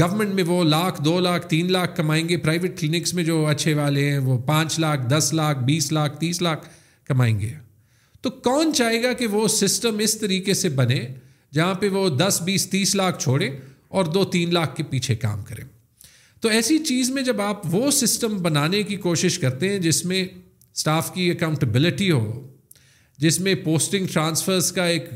[0.00, 3.74] گورنمنٹ میں وہ لاکھ، دو لاکھ، تین لاکھ کمائیں گے پرائیویٹ کلینکس میں جو اچھے
[3.74, 6.68] والے ہیں، وہ پانچ لاکھ، دس لاکھ، بیس لاکھ، تیس لاکھ
[7.04, 7.52] کمائیں گے۔
[8.20, 11.06] تو کون چاہے گا کہ وہ سسٹم اس طریقے سے بنے
[11.52, 13.50] جہاں پہ وہ دس، بیس، تیس لاکھ چھوڑے؟
[13.96, 15.64] اور دو تین لاکھ کے پیچھے کام کریں۔
[16.40, 20.24] تو ایسی چیز میں جب آپ وہ سسٹم بنانے کی کوشش کرتے ہیں جس میں
[20.74, 22.56] اسٹاف کی اکاؤنٹیبلٹی ہو،
[23.18, 25.08] جس میں پوسٹنگ ٹرانسفرز کا ایک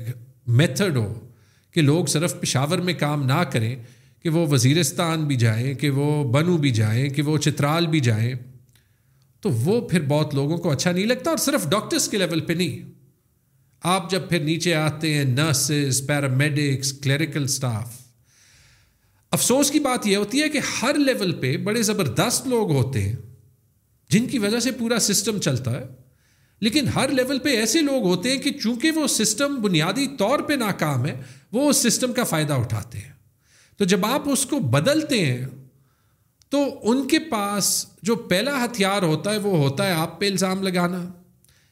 [0.47, 1.29] میتھڈ ہو
[1.73, 3.75] کہ لوگ صرف پشاور میں کام نہ کریں،
[4.23, 8.35] کہ وہ وزیرستان بھی جائیں، کہ وہ بنو بھی جائیں، کہ وہ چترال بھی جائیں،
[9.41, 12.53] تو وہ پھر بہت لوگوں کو اچھا نہیں لگتا اور صرف ڈاکٹرس کے لیول پہ
[12.53, 12.91] نہیں۔
[13.83, 18.00] آپ جب پھر نیچے آتے ہیں نرسز پیرامیڈکس کلیریکل اسٹاف
[19.31, 23.17] افسوس کی بات یہ ہوتی ہے کہ ہر لیول پہ بڑے زبردست لوگ ہوتے ہیں
[24.11, 25.85] جن کی وجہ سے پورا سسٹم چلتا ہے۔
[26.61, 30.53] لیکن ہر لیول پہ ایسے لوگ ہوتے ہیں کہ چونکہ وہ سسٹم بنیادی طور پہ
[30.53, 33.13] ناکام ہے، وہ اس سسٹم کا فائدہ اٹھاتے ہیں۔
[33.77, 35.47] تو جب آپ اس کو بدلتے ہیں،
[36.49, 40.63] تو ان کے پاس جو پہلا ہتھیار ہوتا ہے، وہ ہوتا ہے آپ پہ الزام
[40.63, 41.09] لگانا۔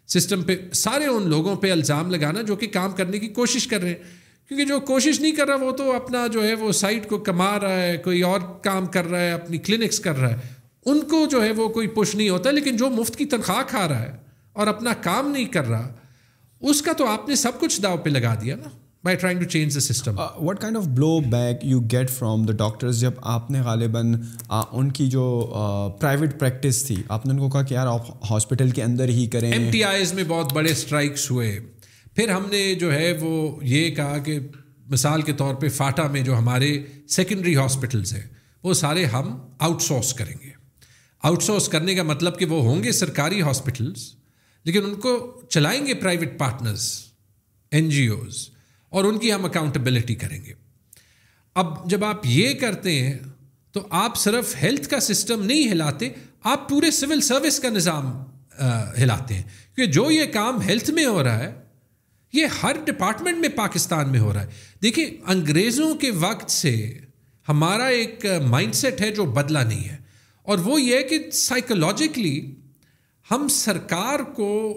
[0.09, 3.81] سسٹم پہ سارے ان لوگوں پہ الزام لگانا جو کہ کام کرنے کی کوشش کر
[3.81, 7.09] رہے ہیں۔ کیونکہ جو کوشش نہیں کر رہا وہ تو اپنا جو ہے وہ سائٹ
[7.09, 10.37] کو کما رہا ہے کوئی اور کام کر رہا ہے اپنی کلینکس کر رہا ہے۔
[10.85, 13.89] ان کو جو ہے وہ کوئی پش نہیں ہوتا لیکن جو مفت کی تنخواہ کھا
[13.89, 14.17] رہا ہے
[14.53, 15.89] اور اپنا کام نہیں کر رہا
[16.61, 18.69] اس کا تو آپ نے سب کچھ داؤ پہ لگا دیا نا
[19.05, 20.87] by trying to change the system what kind of
[21.21, 24.23] blowback you get from the doctors جب آپ نے غالباً
[24.73, 25.53] ان کی جو
[26.01, 29.27] پرائیویٹ پریکٹس تھی آپ نے ان کو کہا کہ یار آپ ہاسپٹل کے اندر ہی
[29.27, 31.61] کریں۔ ایم ٹی آئیز میں بہت بڑے اسٹرائکس ہوئے۔
[32.19, 34.39] پھر ہم نے جو ہے وہ یہ کہا کہ
[34.87, 36.71] مثال کے طور پہ فاٹا میں جو ہمارے
[37.09, 38.23] سیکنڈری ہاسپٹلس ہیں،
[38.63, 39.29] وہ سارے ہم
[39.59, 40.51] آؤٹ سورس کریں گے۔
[41.23, 44.15] آؤٹ سورس کرنے کا مطلب کہ وہ ہوں گے سرکاری ہاسپٹلس
[44.65, 46.89] لیکن ان کو چلائیں گے private partners
[47.71, 48.49] N G Os
[48.89, 50.53] اور ان کی ہم اکاؤنٹیبلٹی کریں گے۔
[51.55, 53.19] اب جب آپ یہ کرتے ہیں،
[53.73, 56.09] تو آپ صرف ہیلتھ کا سسٹم نہیں ہلاتے،
[56.45, 58.13] آپ پورے سول سروس کا نظام
[59.03, 59.43] ہلاتے ہیں۔
[59.75, 61.68] کیونکہ جو یہ کام ہیلتھ میں ہو رہا ہے
[62.33, 64.47] یہ ہر ڈپارٹمنٹ میں پاکستان میں ہو رہا ہے۔
[64.83, 66.99] دیکھیے انگریزوں کے وقت سے
[67.49, 69.97] ہمارا ایک مائنڈ سیٹ ہے جو بدلا نہیں ہے۔
[70.43, 72.55] اور وہ یہ کہ سائیکولوجیکلی
[73.31, 74.75] ہم سرکار کو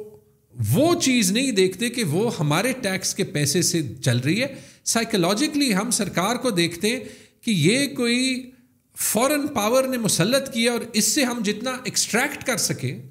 [0.69, 5.75] وہ چیز نہیں دیکھتے کہ وہ ہمارے ٹیکس کے پیسے سے چل رہی ہے۔ سائیکولوجیکلی
[5.75, 6.99] ہم سرکار کو دیکھتے ہیں
[7.41, 8.51] کہ یہ کوئی
[8.97, 13.01] فورن پاور نے مسلط کیا اور اس سے ہم جتنا ایکسٹریکٹ کر سکیں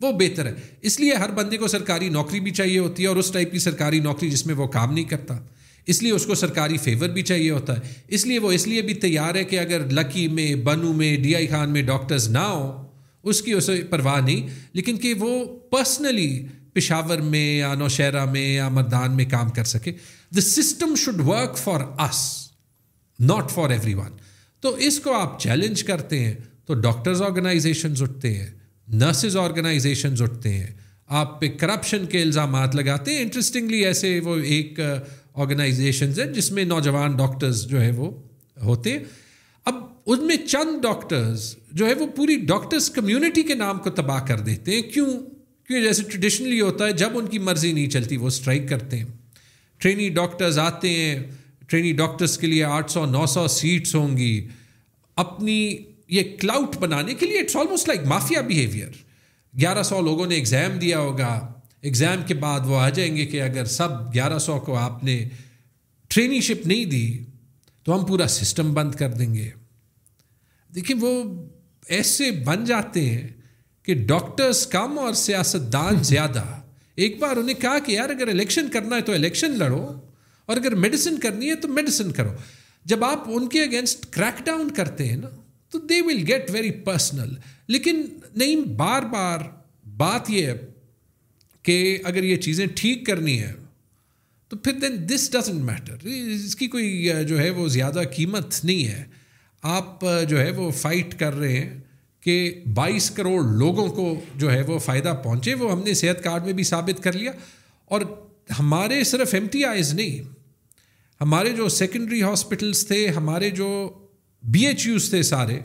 [0.00, 3.16] وہ بہتر ہے۔ اس لیے ہر بندے کو سرکاری نوکری بھی چاہیے ہوتی ہے اور
[3.16, 5.38] اس ٹائپ کی سرکاری نوکری جس میں وہ کام نہیں کرتا۔
[5.86, 8.82] اس لیے اس کو سرکاری فیور بھی چاہیے ہوتا ہے۔ اس لیے وہ اس لیے
[8.82, 12.38] بھی تیار ہے کہ اگر لکی میں، بنو میں، ڈی آئی خان میں ڈاکٹرز نہ
[12.38, 12.86] ہوں،
[13.22, 18.68] اس کی اسے پرواہ نہیں۔ لیکن کہ وہ پرسنلی پشاور میں یا نوشہرہ میں یا
[18.68, 19.92] مردان میں کام کر سکے۔
[20.34, 22.50] The system should work for us
[23.20, 24.16] not for everyone
[24.60, 26.34] تو اس کو آپ چیلنج کرتے ہیں
[26.66, 28.57] تو ڈاکٹرز آرگنائزیشنز اٹھتے ہیں۔
[28.88, 30.66] نرسز آرگنائزیشنز اٹھتے ہیں۔
[31.06, 34.98] آپ پہ کرپشن کے الزامات لگاتے ہیں۔ انٹرسٹنگلی ایسے وہ ایک uh,
[35.34, 38.22] آرگنائزیشنز ہیں جس میں نوجوان ڈاکٹرز جو ہے وہ
[38.62, 38.98] ہوتے ہیں۔
[39.64, 39.74] اب
[40.06, 44.38] ان میں چند ڈاکٹرز جو ہے وہ پوری ڈاکٹرز کمیونٹی کے نام کو تباہ کر
[44.38, 45.10] دیتے ہیں۔ کیوں؟
[45.66, 49.04] کیونکہ جیسے ٹریڈیشنلی ہوتا ہے، جب ان کی مرضی نہیں چلتی، وہ اسٹرائک کرتے ہیں۔
[49.78, 51.22] ٹرینی ڈاکٹرز آتے ہیں۔
[51.68, 54.48] ٹرینی ڈاکٹرز کے لیے آٹھ سو، نو سو سیٹس ہوں گی۔
[55.16, 55.76] اپنی
[56.08, 58.90] یہ کلاؤٹ بنانے کے لیے it's almost like mafia behaviour
[59.54, 61.54] گیارہ سو لوگوں نے ایگزام دیا ہوگا.
[61.82, 65.28] ایگزام کے بعد وہ آ جائیں گے کہ اگر سب گیارہ سو کو آپ نے
[66.10, 67.24] ٹرینی شپ نہیں دی
[67.84, 69.50] تو ہم پورا سسٹم بند کر دیں گے.
[70.70, 71.22] دیکھیں وہ
[71.88, 73.28] ایسے بن جاتے ہیں
[73.82, 76.44] کہ ڈاکٹرز کم اور سیاست دان زیادہ.
[76.94, 79.82] ایک بار انہیں کہا کہ یار اگر الیکشن کرنا ہے تو الیکشن لڑو
[80.46, 82.32] اور اگر میڈیسن کرنی ہے تو میڈیسن کرو.
[82.84, 85.28] جب آپ ان کے اگینسٹ کریک ڈاؤن کرتے ہیں نا
[85.70, 87.34] تو they will get very personal
[87.66, 88.02] لیکن
[88.36, 89.38] نہیں بار بار
[89.96, 90.58] بات یہ ہے
[91.62, 93.54] کہ اگر یہ چیزیں ٹھیک کرنی ہے
[94.48, 98.86] تو پھر دین دس ڈزنٹ میٹر اس کی کوئی جو ہے وہ زیادہ قیمت نہیں
[98.86, 99.04] ہے۔
[99.62, 101.80] آپ جو ہے وہ فائٹ کر رہے ہیں
[102.20, 106.44] کہ بائیس کروڑ لوگوں کو جو ہے وہ فائدہ پہنچے، وہ ہم نے صحت کارڈ
[106.44, 107.32] میں بھی ثابت کر لیا۔
[107.84, 108.00] اور
[108.60, 110.22] ہمارے صرف ایم ٹی آئیز نہیں،
[111.20, 113.98] ہمارے جو سیکنڈری ہاسپٹلس تھے، ہمارے جو
[114.42, 115.58] بی ایچ یوز تھے سارے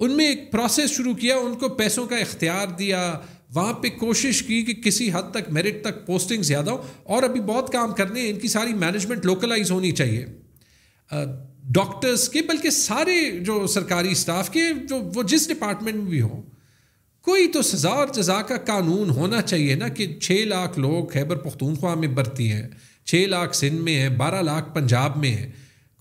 [0.00, 3.20] ان میں ایک پروسیس شروع کیا، ان کو پیسوں کا اختیار دیا،
[3.54, 7.40] وہاں پہ کوشش کی کہ کسی حد تک میرٹ تک پوسٹنگ زیادہ ہو، اور ابھی
[7.40, 10.26] بہت کام کرنے ہیں، ان کی ساری مینجمنٹ لوکلائز ہونی چاہیے۔
[11.70, 16.42] ڈاکٹرس کے، بلکہ سارے جو سرکاری اسٹاف کے، جو، وہ جس ڈپارٹمنٹ میں بھی ہوں،
[17.24, 21.36] کوئی تو سزا اور جزا کا قانون ہونا چاہیے نا کہ چھ لاکھ لوگ خیبر
[21.36, 22.68] پختونخوا میں برتی ہیں،
[23.04, 25.50] چھ لاکھ سندھ میں ہیں، بارہ لاکھ پنجاب میں ہیں۔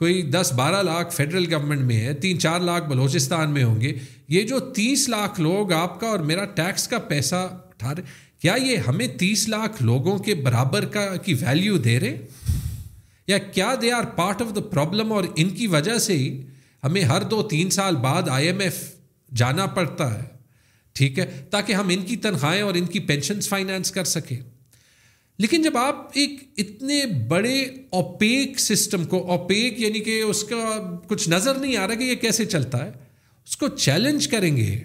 [0.04, 3.98] کوئی دس بارہ لاکھ فیڈرل گورنمنٹ میں ہے، تین چار لاکھ بلوچستان میں ہوں گے،
[4.28, 8.02] یہ جو تیس لاکھ لوگ آپ کا اور میرا ٹیکس کا پیسہ اٹھا رہے،
[8.42, 12.26] کیا یہ ہمیں تیس لاکھ لوگوں کے برابر کا کی ویلیو دے رہے؟
[13.28, 16.42] یا کیا they are part of the problem اور ان کی وجہ سے ہی
[16.84, 18.84] ہمیں ہر دو تین سال بعد آئی ایم ایف
[19.34, 20.28] جانا پڑتا ہے؟
[20.94, 24.53] ٹھیک ہے، تاکہ ہم ان کی تنخواہیں اور ان کی پینشنس فائنانس کر سکیں۔
[25.40, 31.30] لیکن جب آپ ایک اتنے بڑے اوپیک سسٹم کو، اوپیک یعنی کہ اس کا کچھ
[31.30, 32.92] نظر نہیں آ رہا کہ یہ کیسے چلتا ہے،
[33.48, 34.80] اس کو چیلنج کریں گے،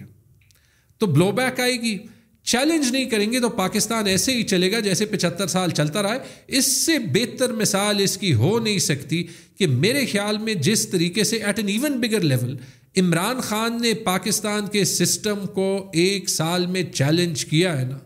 [0.97, 1.97] تو بلو بیک آئے گی
[2.45, 6.13] چیلنج نہیں کریں گے تو پاکستان ایسے ہی چلے گا جیسے پچہتر سال چلتا رہا
[6.13, 9.23] ہے۔ اس سے بہتر مثال اس کی ہو نہیں سکتی
[9.57, 12.55] کہ میرے خیال میں جس طریقے سے at an even bigger level
[12.97, 17.97] Imran Khan نے پاکستان کے سسٹم کو ایک سال میں چیلنج کیا ہے نا،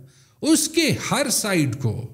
[0.41, 2.12] اس کے ہر سائڈ کو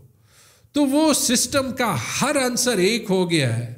[0.71, 3.73] تو وہ سسٹم کا ہر آنسر ایک ہو گیا ہے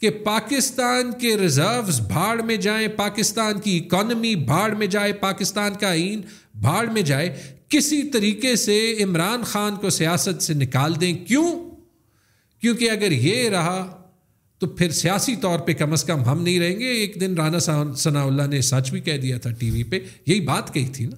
[0.00, 5.88] کہ پاکستان کے ریزروز بھاڑ میں جائیں، پاکستان کی اکانومی بھاڑ میں جائے پاکستان کا
[5.88, 6.20] آئین
[6.54, 7.36] بھاڑ میں جائے،
[7.68, 11.70] کسی طریقے سے عمران خان کو سیاست سے نکال دیں۔ کیوں؟
[12.60, 14.02] کیونکہ اگر یہ رہا
[14.58, 17.58] تو پھر سیاسی طور پہ کم از کم ہم نہیں رہیں گے۔ ایک دن رانا
[17.96, 21.06] ثناء اللہ نے سچ بھی کہہ دیا تھا ٹی وی پہ۔ یہی بات کہی تھی
[21.06, 21.16] نا۔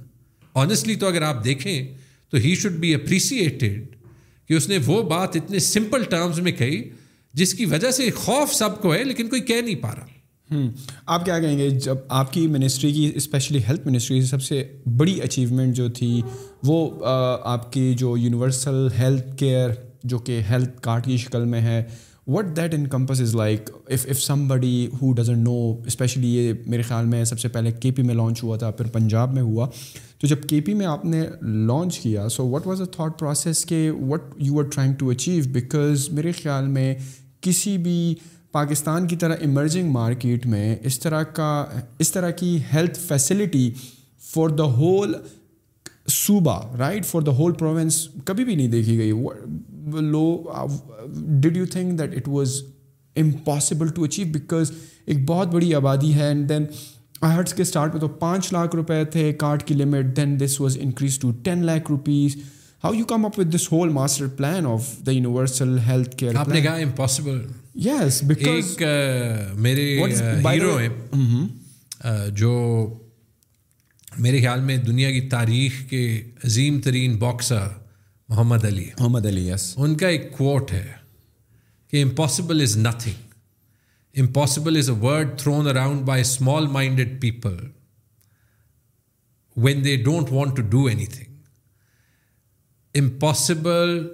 [0.55, 1.95] آنیسٹلی تو اگر آپ دیکھیں
[2.31, 3.97] تو ہی شوڈ بی اپریسیٹیڈ
[4.49, 6.83] کہ اس نے وہ بات اتنے سمپل ٹرمز میں کہی
[7.35, 10.07] جس کی وجہ سے خوف سب کو ہے لیکن کوئی کہہ نہیں پا رہا۔
[11.07, 14.65] آپ کیا کہیں گے؟ جب آپ کی منسٹری کی اسپیشلی ہیلتھ منسٹری کی سب سے
[14.97, 16.23] بڑی اچیومنٹ جو تھی،
[16.63, 17.07] وہ
[17.43, 19.71] آپ کی جو یونیورسل ہیلتھ کیئر
[20.05, 21.85] جو کہ ہیلتھ کارڈ کی شکل میں ہے
[22.27, 25.55] what that encompass is like if if somebody who doesn't know
[25.87, 28.87] especially یہ میرے خیال میں سب سے پہلے کے پی میں لانچ ہوا تھا، پھر
[28.93, 29.69] پنجاب میں ہوا،
[30.19, 31.23] تو جب کے پی میں آپ نے
[31.67, 35.45] لانچ کیا so what was a thought process that what you are trying to achieve
[35.53, 36.95] because میرے خیال میں
[37.41, 38.15] کسی بھی
[38.53, 41.65] پاکستان کی طرح ایمرجنگ مارکیٹ میں اس طرح کا،
[41.99, 43.71] اس طرح کی health facility
[44.23, 45.15] for the whole
[46.11, 49.13] صوبہ right for the whole province کبھی بھی نہیں دیکھی گئی.
[49.87, 50.53] لو
[51.41, 52.63] did you think that it was
[53.17, 54.73] impossible to achieve because
[55.07, 56.65] ایک بہت بڑی آبادی ہے اینڈ دین
[57.23, 60.79] ہرٹس کے اسٹارٹ میں تو پانچ لاکھ روپے تھے کارڈ کی limit then this was
[60.81, 62.37] increase to ten lakh rupees
[62.85, 66.49] how you come up with this whole master plan of the universal health care آپ
[66.49, 68.83] نے کہا امپاسبل یس ایک
[69.55, 70.89] میرے ہیرو ہیں۔
[72.31, 72.87] جو
[74.19, 77.82] میرے خیال میں دنیا کی تاریخ کے عظیم ترین باکسر
[78.33, 80.93] محمد علی۔ محمد علی یس ان کا ایک کوٹ ہے
[81.91, 83.15] کہ impossible is nothing
[84.17, 87.57] impossible is a word thrown around by small minded people
[89.57, 91.35] when they don't want to do anything
[92.95, 94.09] impossible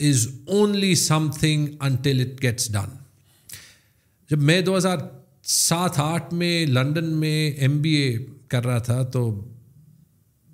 [0.00, 0.94] is only
[1.40, 2.96] something until it gets done
[4.30, 4.98] جب میں دو ہزار
[5.42, 9.48] سات آٹھ میں لنڈن میں ایم بی اے کر رہا تھا تو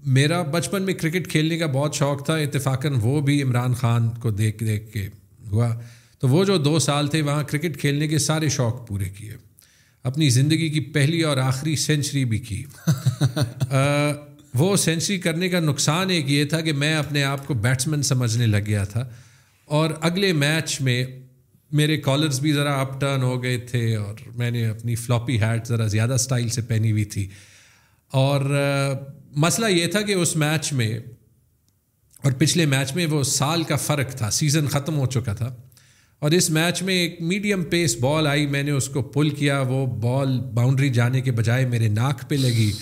[0.06, 4.30] میرا بچپن میں کرکٹ کھیلنے کا بہت شوق تھا، اتفاقاً وہ بھی عمران خان کو
[4.30, 5.08] دیکھ دیکھ کے
[5.50, 5.80] ہوا۔
[6.18, 9.34] تو وہ جو دو سال تھے، وہاں کرکٹ کھیلنے کے سارے شوق پورے کیے۔
[10.02, 12.64] اپنی زندگی کی پہلی اور آخری سینچری بھی کی۔
[14.54, 18.46] وہ سینچری کرنے کا نقصان ایک یہ تھا کہ میں اپنے آپ کو بیٹسمین سمجھنے
[18.46, 19.10] لگ گیا تھا۔
[19.64, 21.04] اور اگلے میچ میں
[21.72, 25.66] میرے کالرز بھی ذرا اپ ٹرن ہو گئے تھے اور میں نے اپنی فلاپی ہیٹ
[25.66, 27.28] ذرا زیادہ اسٹائل سے پہنی ہوئی تھی۔
[28.12, 28.40] اور
[29.36, 30.98] مسئلہ یہ تھا کہ اس میچ میں
[32.22, 35.56] اور پچھلے میچ میں وہ سال کا فرق تھا سیزن ختم ہو چکا تھا۔
[36.18, 39.60] اور اس میچ میں ایک میڈیم پیس بال آئی، میں نے اس کو پل کیا۔
[39.60, 42.72] وہ بال باؤنڈری جانے کے بجائے میرے ناک پہ لگی۔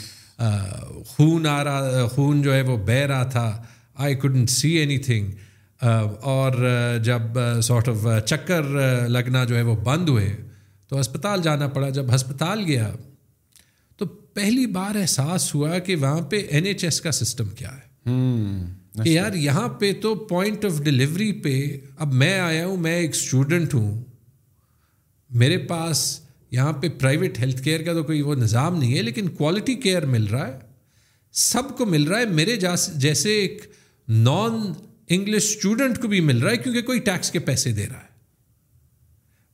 [1.07, 3.63] خون آ رہا، خون جو ہے وہ بہہ رہا تھا۔
[3.95, 5.27] I couldn't see any thing
[6.23, 6.53] اور
[7.05, 7.21] جب
[7.63, 8.63] سارٹ آف چکر
[9.09, 10.37] لگنا جو ہے وہ بند ہوئے
[10.89, 12.93] تو ہسپتال جانا پڑا۔ جب ہسپتال گیا
[14.35, 18.11] پہلی بار احساس ہوا کہ وہاں پہ این ایچ ایس کا سسٹم کیا ہے۔
[19.03, 23.11] کہ یار یہاں پہ تو پوائنٹ آف ڈلیوری پہ اب میں آیا ہوں میں ایک
[23.11, 24.05] اسٹوڈنٹ ہوں۔
[25.31, 26.21] میرے پاس
[26.51, 30.07] یہاں پہ پرائیویٹ ہیلتھ کیئر کا تو کوئی وہ نظام نہیں ہے لیکن کوالٹی کیئر
[30.07, 30.59] مل رہا ہے۔
[31.33, 32.57] سب کو مل رہا ہے میرے
[32.97, 33.63] جیسے ایک
[34.09, 34.73] نان
[35.09, 38.15] انگلش اسٹوڈنٹ کو بھی مل رہا ہے کیونکہ کوئی ٹیکس کے پیسے دے رہا ہے۔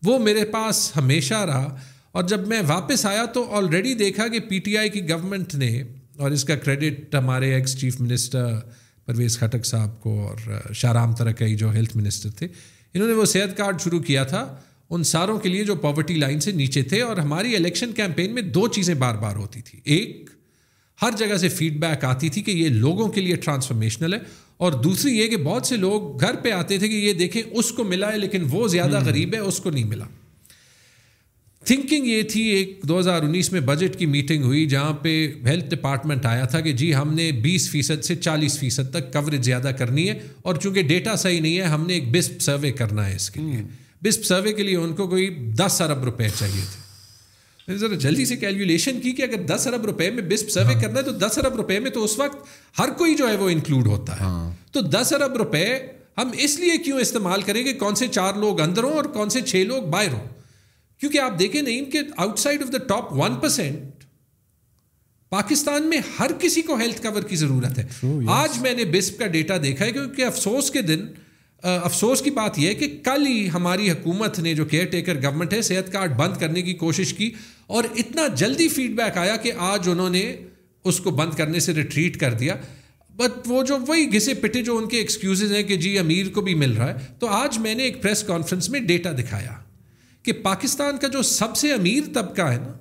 [0.03, 1.77] وہ میرے پاس ہمیشہ رہا۔
[2.13, 5.83] اور جب میں واپس آیا تو آلریڈی دیکھا کہ پی ٹی آئی کی گورنمنٹ نے
[6.17, 8.59] اور اس کا کریڈٹ ہمارے ex chief minister
[9.07, 12.49] Pervez Khattak sahib کو اور شاہ رام ترکئی جو ہیلتھ منسٹر تھے
[12.95, 14.57] انہوں نے وہ صحت کارڈ شروع کیا تھا
[14.91, 18.43] ان ساروں کے لیے جو پاورٹی لائن سے نیچے تھے اور ہماری الیکشن کیمپین میں
[18.43, 20.31] دو چیزیں بار بار ہوتی تھی۔ ایک
[21.03, 24.19] ہر جگہ سے فیڈ بیک آتی تھی کہ یہ لوگوں کے لیے ٹرانسفارمیشنل ہے
[24.57, 27.71] اور دوسری یہ کہ بہت سے لوگ گھر پہ آتے تھے کہ یہ دیکھیں اس
[27.73, 30.05] کو ملا ہے لیکن وہ زیادہ غریب ہے اس کو نہیں ملا۔
[31.67, 35.75] تھنکنگ یہ تھی ایک دو ہزار انیس میں بجٹ کی میٹنگ ہوئی جہاں پہ ہیلتھ
[35.75, 39.71] ڈپارٹمنٹ آیا تھا کہ جی ہم نے بیس فیصد سے چالیس فیصد تک کوریج زیادہ
[39.79, 43.17] کرنی ہے اور چونکہ ڈیٹا صحیح نہیں ہے ہم نے ایک بسپ سروے کرنا ہے
[43.17, 43.63] اس کے لیے۔
[44.05, 48.37] بسپ سروے کے لیے ان کو کوئی دس ارب روپے چاہیے تھے۔ ذرا جلدی سے
[48.37, 51.39] کیلکولیشن کی کہ اگر دس ارب روپے میں بسپ سروے ہاں۔ کرنا ہے تو دس
[51.39, 52.37] ارب روپے میں تو اس وقت
[52.79, 55.79] ہر کوئی جو ہے وہ انکلوڈ ہوتا ہے۔ ہاں۔ تو دس ارب روپے
[56.19, 59.29] ہم اس لیے کیوں استعمال کریں گے؟ کون سے چار لوگ اندر ہوں اور کون
[59.29, 60.40] سے چھ لوگ باہر ہوں؟
[61.01, 61.99] کیونکہ آپ دیکھیں نہیں کہ
[62.39, 64.05] outside of the top one percent
[65.31, 67.87] Pakistan میں ہر کسی کو ہیلتھ کور کی ضرورت ہے۔
[68.29, 71.07] آج میں نے بسپ کا ڈیٹا دیکھا ہے کیونکہ افسوس کے دن
[71.63, 75.53] افسوس کی بات یہ ہے کہ کل ہی ہماری حکومت نے جو کیئر ٹیکر گورنمنٹ
[75.53, 77.31] ہے صحت کارڈ بند کرنے کی کوشش کی
[77.67, 80.37] اور اتنا جلدی فیڈ بیک آیا کہ آج انہوں نے
[80.85, 82.57] اس کو بند کرنے سے ریٹریٹ کر دیا۔
[83.17, 86.41] بٹ وہ جو وہی گھسے پٹے جو ان کے ایکسکیوزز ہیں کہ جی امیر کو
[86.41, 89.60] بھی مل رہا ہے۔ تو آج میں نے ایک پریس کانفرنس میں ڈیٹا دکھایا۔
[90.23, 92.73] کہ پاکستان کا جو سب سے امیر طبقہ ہے نا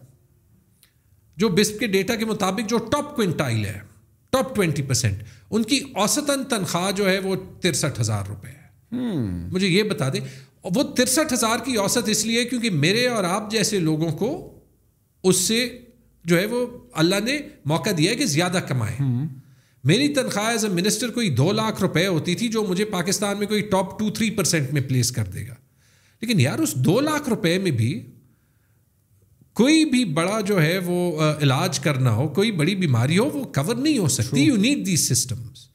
[1.38, 3.80] جو بسپ کے ڈیٹا کے مطابق جو ٹاپ کوئنٹائل ہے
[4.30, 8.60] ٹاپ ٹوینٹی پرسینٹ ان کی اوسطاً تنخواہ جو ہے وہ ترسٹھ ہزار روپے ہے۔
[9.52, 10.19] مجھے یہ بتا دیں
[10.63, 14.60] وہ ترسٹھ ہزار کی اوسط اس لیے کیونکہ میرے اور آپ جیسے لوگوں کو
[15.23, 15.80] اس سے
[16.25, 18.97] جو ہے وہ اللہ نے موقع دیا ہے کہ زیادہ کمائے
[19.84, 23.47] میری تنخواہ ایز اے منسٹر کوئی دو لاکھ روپے ہوتی تھی جو مجھے پاکستان میں
[23.47, 25.54] کوئی ٹاپ ٹو تھری پرسینٹ میں پلیس کر دے گا۔
[26.22, 27.92] لیکن یار اس دو لاکھ روپے میں بھی
[29.54, 33.76] کوئی بھی بڑا جو ہے وہ علاج کرنا ہو کوئی بڑی بیماری ہو وہ کور
[33.76, 34.42] نہیں ہو سکتی.
[34.42, 35.68] یو نیڈ دیز سسٹمس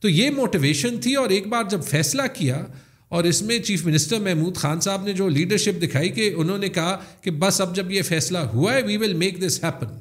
[0.00, 2.64] تو یہ موٹیویشن تھی اور ایک بار جب فیصلہ کیا
[3.08, 6.68] اور اس میں چیف منسٹر محمود خان صاحب نے جو لیڈرشپ دکھائی کہ انہوں نے
[6.68, 9.96] کہا کہ بس اب جب یہ فیصلہ ہوا ہے وی ول میک دس ہیپن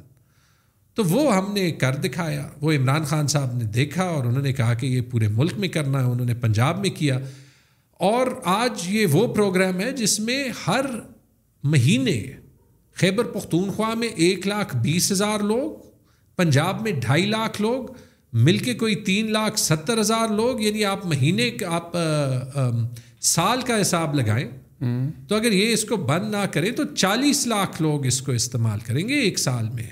[0.95, 2.47] تو وہ ہم نے کر دکھایا.
[2.61, 5.67] وہ عمران خان صاحب نے دیکھا اور انہوں نے کہا کہ یہ پورے ملک میں
[5.67, 7.19] کرنا ہے انہوں نے پنجاب میں کیا.
[7.99, 10.85] اور آج یہ وہ پروگرام ہے جس میں ہر
[11.63, 12.21] مہینے
[12.97, 15.71] خیبر پختونخوا میں ایک لاکھ بیس ہزار لوگ،
[16.37, 17.85] پنجاب میں ڈھائی لاکھ لوگ،
[18.33, 21.97] مل کے کوئی تین لاکھ ستر ہزار لوگ یعنی آپ مہینے آپ
[23.21, 24.49] سال کا حساب لگائیں،
[25.27, 28.79] تو اگر یہ اس کو بند نہ کریں تو چالیس لاکھ لوگ اس کو استعمال
[28.79, 29.89] کریں گے ایک سال میں۔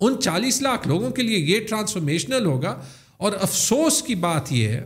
[0.00, 2.80] ان چالیس لاکھ لوگوں کے لیے یہ ٹرانسفارمیشنل ہوگا
[3.16, 4.84] اور افسوس کی بات یہ ہے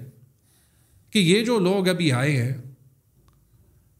[1.11, 2.55] کہ یہ جو لوگ ابھی آئے ہیں،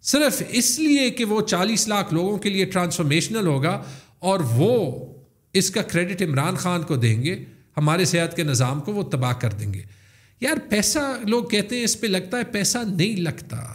[0.03, 3.83] صرف اس لیے کہ وہ چالیس لاکھ لوگوں کے لیے ٹرانسفارمیشنل ہوگا
[4.19, 5.07] اور وہ
[5.53, 7.45] اس کا کریڈٹ عمران خان کو دیں گے،
[7.77, 9.83] ہمارے صحت کے نظام کو وہ تباہ کر دیں گے۔
[10.41, 13.75] یار، پیسہ لوگ کہتے ہیں اس پہ لگتا ہے پیسہ نہیں لگتا۔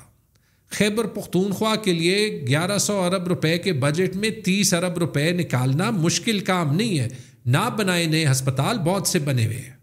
[0.69, 5.89] خیبر پختونخوا کے لیے گیارہ سو ارب روپے کے بجٹ میں تیس ارب روپے نکالنا
[5.91, 7.08] مشکل کام نہیں ہے۔
[7.46, 9.74] نہ بنائے نئے ہسپتال، بہت سے بنے ہوئے ہیں۔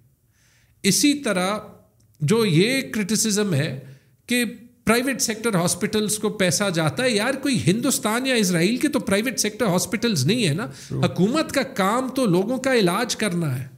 [0.83, 1.59] اسی طرح
[2.21, 3.81] جو یہ کرٹیسزم ہے
[4.27, 4.45] کہ
[4.85, 9.41] پرائیویٹ سیکٹر ہاسپٹلس کو پیسہ جاتا ہے یار کوئی ہندوستان یا اسرائیل کے تو پرائیویٹ
[9.41, 13.69] سیکٹر ہاسپٹلس نہیں ہے نا۔ حکومت کا کام تو لوگوں کا علاج کرنا ہے۔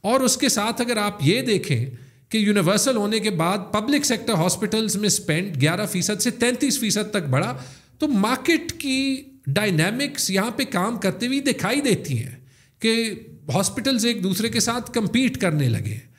[0.00, 1.86] اور اس کے ساتھ اگر آپ یہ دیکھیں
[2.28, 7.10] کہ یونیورسل ہونے کے بعد پبلک سیکٹر ہاسپٹلس میں اسپینڈ گیارہ فیصد سے تینتیس فیصد
[7.10, 7.56] تک بڑھا
[7.98, 12.36] تو مارکیٹ کی ڈائنامکس یہاں پہ کام کرتے ہوئی دکھائی دیتی ہیں
[12.80, 13.14] کہ
[13.54, 16.15] ہاسپٹلز ایک دوسرے کے ساتھ کمپیٹ کرنے لگے۔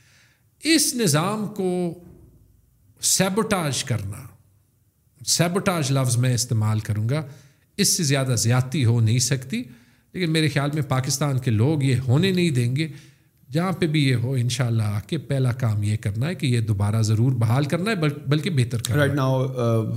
[0.76, 1.94] اس نظام کو
[3.02, 4.28] سیبوٹاج کرنا
[5.26, 7.24] سیبوٹاج لفظ میں استعمال کروں گا۔
[7.78, 9.64] اس سے زیادہ زیادتی ہو نہیں سکتی۔
[10.14, 12.88] لیکن میرے خیال میں پاکستان کے لوگ یہ ہونے نہیں دیں گے۔
[13.52, 14.70] جہاں پہ بھی یہ ہو ان شاء
[15.08, 17.96] کے پہلا کام یہ کرنا ہے کہ یہ دوبارہ ضرور بحال کرنا ہے
[18.28, 19.48] بلکہ بہتر کرنا رائٹ ناؤ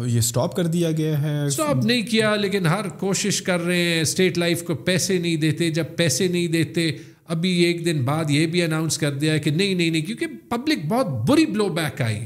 [0.06, 4.00] یہ اسٹاپ کر دیا گیا ہے۔ اسٹاپ نہیں کیا لیکن ہر کوشش کر رہے ہیں۔
[4.00, 6.92] اسٹیٹ لائف کو پیسے نہیں دیتے۔ جب پیسے نہیں دیتے
[7.30, 10.84] ابھی ایک دن بعد یہ بھی اناؤنس کر دیا کہ نہیں نہیں نہیں، کیونکہ پبلک
[10.88, 12.20] بہت بری بلو بیک آئی۔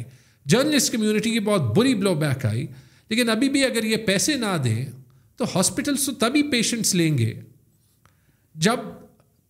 [0.47, 2.67] جرنلسٹ کمیونٹی کی بہت بری بلو بیک آئی۔
[3.09, 4.87] لیکن ابھی بھی اگر یہ پیسے نہ دیں
[5.37, 7.35] تو ہاسپٹلس تو تبھی پیشنٹس لیں گے۔
[8.55, 8.77] جب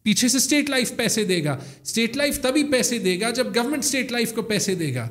[0.02, 3.84] پیچھے سے اسٹیٹ لائف پیسے دے گا۔ اسٹیٹ لائف تبھی پیسے دے گا جب گورنمنٹ
[3.84, 5.08] اسٹیٹ لائف کو پیسے دے گا۔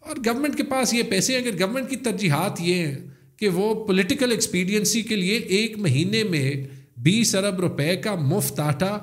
[0.00, 2.96] اور گورنمنٹ کے پاس یہ پیسے اگر گورنمنٹ کی ترجیحات یہ ہیں
[3.36, 6.52] کہ وہ پولیٹیکل ایکسپیڈینسی کے لیے ایک مہینے میں
[6.96, 8.98] بیس ارب روپے کا مفت آٹا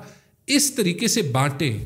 [0.46, 1.84] اس طریقے سے بانٹے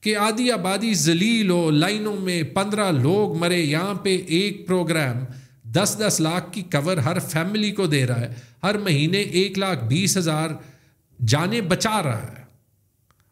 [0.00, 5.24] کہ آدھی آبادی ذلیل ہو، لائنوں میں پندرہ لوگ مرے، یہاں پہ ایک پروگرام
[5.62, 9.84] دس دس لاکھ کی کور ہر فیملی کو دے رہا ہے، ہر مہینے ایک لاکھ
[9.84, 10.48] بیس ہزار
[11.26, 12.44] جانے بچا رہا ہے۔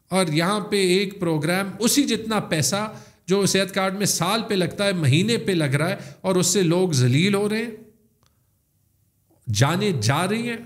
[0.09, 2.93] اور یہاں پہ ایک پروگرام اسی جتنا پیسہ
[3.25, 6.47] جو صحت کارڈ میں سال پہ لگتا ہے، مہینے پہ لگ رہا ہے اور اس
[6.47, 7.71] سے لوگ ذلیل ہو رہے ہیں،
[9.53, 10.57] جانے جا رہی ہیں،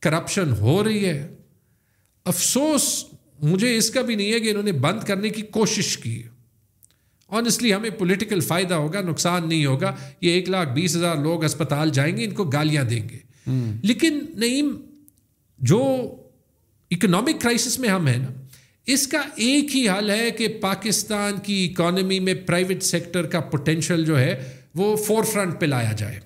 [0.00, 1.28] کرپشن ہو رہی ہے۔
[2.28, 3.04] افسوس
[3.42, 6.22] مجھے اس کا بھی نہیں ہے کہ انہوں نے بند کرنے کی کوشش کی
[7.28, 11.90] آنےسٹلی ہمیں پولیٹیکل فائدہ ہوگا، نقصان نہیں ہوگا۔ یہ ایک لاکھ بیس ہزار لوگ اسپتال
[11.90, 13.18] جائیں گے، ان کو گالیاں دیں گے۔
[13.82, 14.76] لیکن نعیم،
[15.58, 16.02] جو
[16.90, 18.26] اکنامک کرائسس میں ہم ہیں نا،
[18.86, 24.04] اس کا ایک ہی حل ہے کہ پاکستان کی اکانومی میں پرائیویٹ سیکٹر کا پوٹینشیل
[24.04, 26.20] جو ہے، وہ فور فرنٹ پہ لایا جائے۔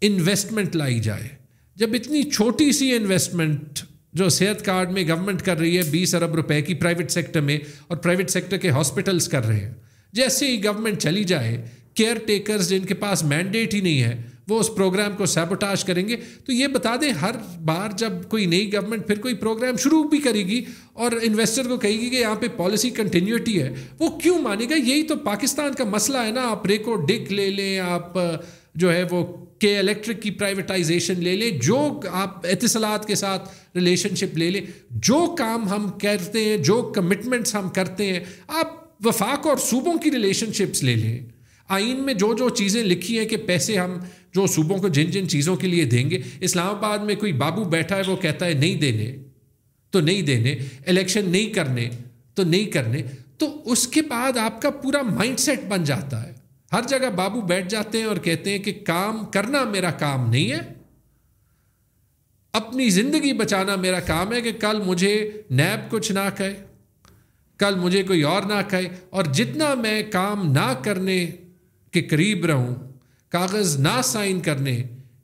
[0.00, 1.28] انویسٹمنٹ لائی جائے۔
[1.74, 3.78] جب اتنی چھوٹی سی انویسٹمنٹ
[4.16, 7.58] جو صحت کارڈ میں گورنمنٹ کر رہی ہے بیس ارب روپے کی پرائیویٹ سیکٹر میں
[7.88, 9.72] اور پرائیویٹ سیکٹر کے ہاسپٹلس کر رہے ہیں۔
[10.12, 11.64] جیسے ہی گورنمنٹ چلی جائے
[11.94, 16.08] کیئر ٹیکرز جن کے پاس مینڈیٹ ہی نہیں ہے، وہ اس پروگرام کو سیبوٹاج کریں
[16.08, 20.02] گے۔ تو یہ بتا دیں، ہر بار جب کوئی نئی گورنمنٹ پھر کوئی پروگرام شروع
[20.08, 24.10] بھی کرے گی اور انویسٹر کو کہے گی کہ یہاں پہ پالیسی کنٹینیوٹی ہے، وہ
[24.18, 27.78] کیوں مانے گا؟ یہی تو پاکستان کا مسئلہ ہے نا، آپ ریکو ڈک لے لیں،
[27.78, 28.18] آپ
[28.76, 29.24] جو ہے وہ
[29.58, 34.60] کے الیکٹرک کی پرائیویٹائزیشن لے لیں جو آپ اتصالات کے ساتھ ریلیشن شپ لے لیں
[34.90, 40.10] جو کام ہم کرتے ہیں، جو کمٹمنٹس ہم کرتے ہیں، آپ وفاق اور صوبوں کی
[40.10, 41.18] ریلیشن شپس لے لیں۔
[41.68, 43.98] آئین میں جو جو چیزیں لکھی ہیں کہ پیسے ہم
[44.34, 47.64] جو صوبوں کو جن جن چیزوں کے لیے دیں گے، اسلام آباد میں کوئی بابو
[47.64, 49.16] بیٹھا ہے، وہ کہتا ہے نہیں دینے،
[49.90, 50.56] تو نہیں دینے
[50.86, 51.88] الیکشن نہیں کرنے،
[52.34, 53.02] تو نہیں کرنے،
[53.38, 56.45] تو اس کے بعد آپ کا پورا مائنڈ سیٹ بن جاتا ہے۔
[56.76, 60.52] ہر جگہ بابو بیٹھ جاتے ہیں اور کہتے ہیں کہ کام کرنا میرا کام نہیں
[60.52, 60.58] ہے۔
[62.52, 66.64] اپنی زندگی بچانا میرا کام ہے کہ کل مجھے نیب کچھ نہ کہے،
[67.58, 71.30] کل مجھے کوئی اور نہ کہے۔ اور جتنا میں کام نہ کرنے
[71.90, 72.74] کے قریب رہوں،
[73.28, 74.76] کاغذ نہ سائن کرنے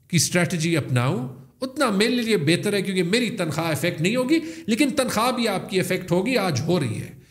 [0.09, 1.29] کی اسٹریٹجی اپناؤں،
[1.61, 5.71] اتنا میرے لیے بہتر ہے کیونکہ میری تنخواہ افیکٹ نہیں ہوگی، لیکن تنخواہ بھی آپ
[5.71, 7.22] کی افیکٹ ہوگی، آج ہو رہی ہے۔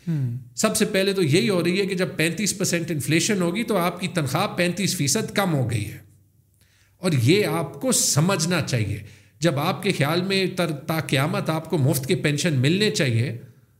[0.54, 3.76] سب سے پہلے تو یہی ہو رہی ہے کہ جب پینتیس پرسینٹ انفلیشن ہوگی تو
[3.76, 5.98] آپ کی تنخواہ پینتیس فیصد کم ہو گئی ہے۔
[6.98, 9.02] اور یہ آپ کو سمجھنا چاہیے۔
[9.40, 10.46] جب آپ کے خیال میں
[10.86, 13.38] تا قیامت آپ کو مفت کے پینشن ملنے چاہیے،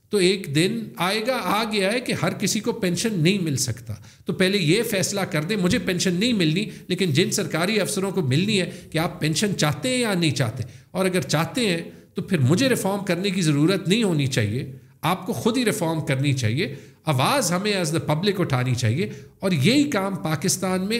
[0.08, 3.56] تو ایک دن آئے گا، آ گیا ہے کہ ہر کسی کو پینشن نہیں مل
[3.56, 3.94] سکتا۔
[4.24, 8.22] تو پہلے یہ فیصلہ کر دیں، مجھے پینشن نہیں ملنی، لیکن جن سرکاری افسروں کو
[8.22, 11.78] ملنی ہے کہ آپ پینشن چاہتے ہیں یا نہیں چاہتے۔ اور اگر چاہتے ہیں
[12.14, 14.72] تو پھر مجھے ریفارم کرنے کی ضرورت نہیں ہونی چاہیے۔
[15.02, 16.74] آپ کو خود ہی ریفارم کرنی چاہیے
[17.06, 19.08] آواز ہمیں ایز دا پبلک اٹھانی چاہیے
[19.40, 20.98] اور یہی کام پاکستان میں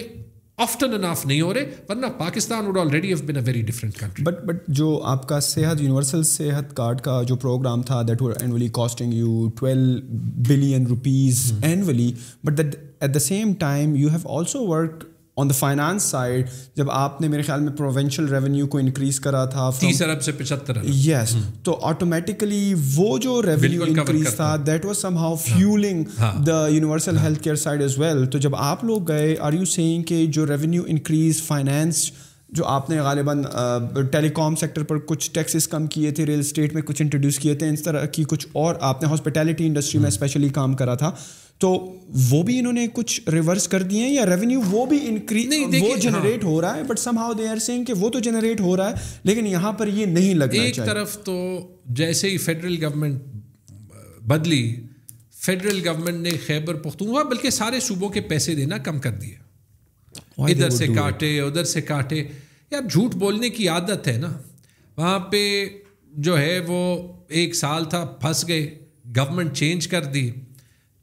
[0.58, 4.24] آفٹن اناف نہیں ہو رہے ورنہ Pakistan would already have been a very different country
[4.24, 8.32] but but جو آپ کا صحت یونیورسل صحت کارڈ کا جو پروگرام تھا that were
[8.40, 10.00] annually costing you twelve
[10.48, 12.12] billion rupees annually
[12.44, 15.04] but at the same time you have also work
[15.36, 19.44] on the finance side جب آپ نے میرے خیال میں پروونشل ریونیو کو انکریز کرا
[19.44, 24.98] تھا تیس ارب سے پچہتر یس تو آٹومیٹیکلی وہ جو ریونیو انکریز تھا that was
[25.16, 26.04] somehow fuelling
[26.46, 30.02] the universal health care side as well تو جب آپ لوگ گئے آر یو سیئنگ
[30.02, 32.10] کہ جو ریونیو انکریز فائنینس
[32.50, 33.42] جو آپ نے غالباً
[34.12, 37.54] ٹیلی کام سیکٹر پر کچھ ٹیکسز کم کیے تھے ریل اسٹیٹ میں کچھ انٹروڈیوس کیے
[37.54, 41.10] تھے اس طرح کی کچھ اور آپ نے ہاسپٹیلٹی انڈسٹری میں اسپیشلی کام کرا تھا
[41.62, 41.96] تو
[42.30, 45.96] وہ بھی انہوں نے کچھ ریورس کر دیے ہیں یا ریونیو وہ بھی انکریز وہ
[45.96, 48.90] جنریٹ ہو رہا ہے but somehow they are saying کہ وہ تو جنریٹ ہو رہا
[48.90, 48.94] ہے
[49.24, 53.22] لیکن یہاں پر یہ نہیں لگنا ایک طرف تو جیسے ہی فیڈرل گورنمنٹ
[54.22, 54.76] بدلی
[55.32, 59.34] فیڈرل گورنمنٹ نے خیبر پختونخوا بلکہ سارے صوبوں کے پیسے دینا کم کر دیے۔
[60.38, 62.24] ادھر سے کاٹے ادھر سے کاٹے۔
[62.70, 64.32] یار جھوٹ بولنے کی عادت ہے نا۔
[64.96, 65.68] وہاں پہ
[66.12, 68.78] جو ہے وہ ایک سال تھا پھنس گئے
[69.16, 70.30] گورنمنٹ چینج کر دی۔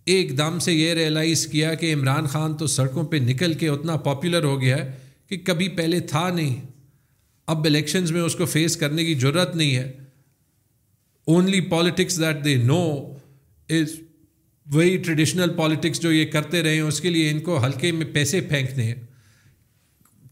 [0.09, 3.95] ایک دم سے یہ ریئلائز کیا کہ عمران خان تو سڑکوں پہ نکل کے اتنا
[3.95, 4.91] پاپولر ہو گیا ہے
[5.29, 6.61] کہ کبھی پہلے تھا نہیں۔
[7.47, 9.91] اب الیکشنز میں اس کو فیس کرنے کی ضرورت نہیں ہے۔
[11.25, 13.13] Only politics that they know
[13.69, 13.87] is
[14.73, 18.05] وہی ٹریڈیشنل پالیٹکس جو یہ کرتے رہے ہیں، اس کے لیے ان کو ہلکے میں
[18.05, 18.95] پیسے پھینکنے ہیں۔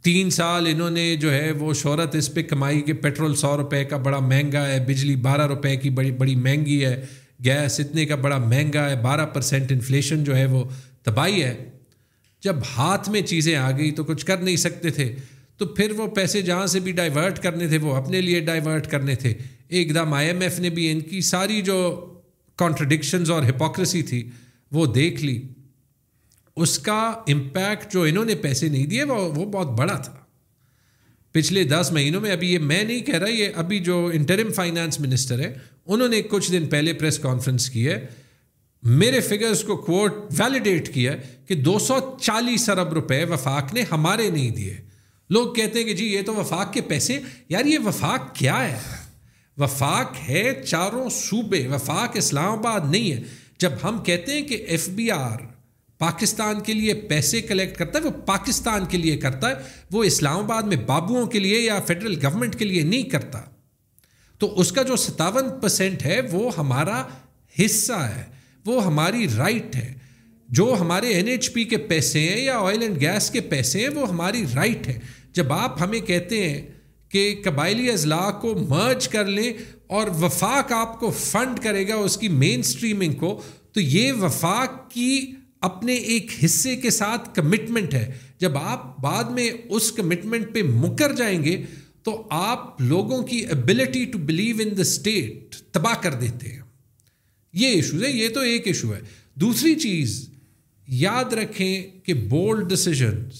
[0.01, 3.85] تین سال انہوں نے جو ہے وہ شہرت اس پہ کمائی کہ پیٹرول سو روپے
[3.85, 7.05] کا بڑا مہنگا ہے، بجلی بارہ روپے کی بڑی بڑی مہنگی ہے۔
[7.45, 10.63] گیس اتنے کا بڑا مہنگا ہے، بارہ پرسینٹ انفلیشن جو ہے وہ
[11.03, 11.69] تباہی ہے۔
[12.43, 15.15] جب ہاتھ میں چیزیں آ گئی تو کچھ کر نہیں سکتے تھے۔
[15.57, 19.15] تو پھر وہ پیسے جہاں سے بھی ڈائیورٹ کرنے تھے، وہ اپنے لیے ڈائیورٹ کرنے
[19.15, 19.33] تھے۔
[19.67, 22.09] ایک دم آئی ایم ایف نے بھی ان کی ساری جو
[22.55, 24.29] کانٹرڈکشنز اور ہپوکریسی تھی
[24.71, 25.47] وہ دیکھ لی۔
[26.55, 30.15] اس کا امپیکٹ جو انہوں نے پیسے نہیں دیے، وہ وہ بہت بڑا تھا۔
[31.31, 34.99] پچھلے دس مہینوں میں ابھی یہ میں نہیں کہہ رہا، یہ ابھی جو انٹرم فائنانس
[34.99, 35.53] منسٹر ہے
[35.87, 38.05] انہوں نے کچھ دن پہلے پریس کانفرنس کی ہے۔
[38.83, 41.15] میرے فگرز کو کوٹ ویلیڈیٹ کیا
[41.47, 44.77] کہ دو سو چالیس ارب روپے وفاق نے ہمارے نہیں دیے۔
[45.29, 47.19] لوگ کہتے ہیں کہ جی یہ تو وفاق کے پیسے،
[47.49, 48.79] یار یہ وفاق کیا ہے؟
[49.57, 53.21] وفاق ہے چاروں صوبے، وفاق اسلام آباد نہیں ہے۔
[53.59, 55.37] جب ہم کہتے ہیں کہ ایف بی آر
[55.97, 59.55] پاکستان کے لیے پیسے کلیکٹ کرتا ہے، وہ پاکستان کے لیے کرتا ہے،
[59.91, 63.41] وہ اسلام آباد میں بابوؤں کے لیے یا فیڈرل گورنمنٹ کے لیے نہیں کرتا۔
[64.37, 67.03] تو اس کا جو ستاون پرسینٹ ہے وہ ہمارا
[67.65, 68.23] حصہ ہے،
[68.65, 69.93] وہ ہماری رائٹ ہے۔
[70.49, 73.89] جو ہمارے این ایچ پی کے پیسے ہیں یا آئل اینڈ گیس کے پیسے ہیں،
[73.89, 74.99] وہ ہماری رائٹ ہے۔
[75.33, 76.67] جب آپ ہمیں کہتے ہیں
[77.09, 79.53] کہ قبائلی اضلاع کو مرج کر لیں
[79.87, 84.91] اور وفاق آپ کو فنڈ کرے گا اس کی مین اسٹریمنگ کو، تو یہ وفاق
[84.91, 85.31] کی
[85.61, 91.13] اپنے ایک حصے کے ساتھ کمٹمنٹ ہے۔ جب آپ بعد میں اس کمٹمنٹ پہ مکر
[91.13, 91.63] جائیں گے
[92.07, 96.61] تو آپ لوگوں کی ability to believe in the state تباہ کر دیتے ہیں۔
[97.53, 98.99] یہ ایشوز ہے یہ تو ایک ایشو ہے۔
[99.35, 100.29] دوسری چیز،
[100.87, 103.39] یاد رکھیں کہ بولڈ ڈسیزنس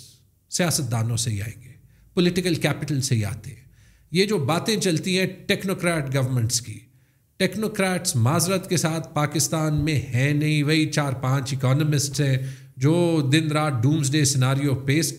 [0.50, 1.72] سیاست دانوں سے ہی آئیں گے
[2.14, 3.64] پولیٹیکل کیپٹل سے ہی آتے ہیں۔
[4.12, 6.80] یہ جو باتیں چلتی ہیں ٹیکنوکریٹ گورنمنٹس کی
[7.38, 12.38] ٹیکنوکریٹس معذرت کے ساتھ پاکستان میں ہیں نہیں۔ وہی چار پانچ اکانومسٹ ہیں
[12.78, 12.96] جو
[13.34, 15.14] دن رات ڈومس ڈے سناریو پیش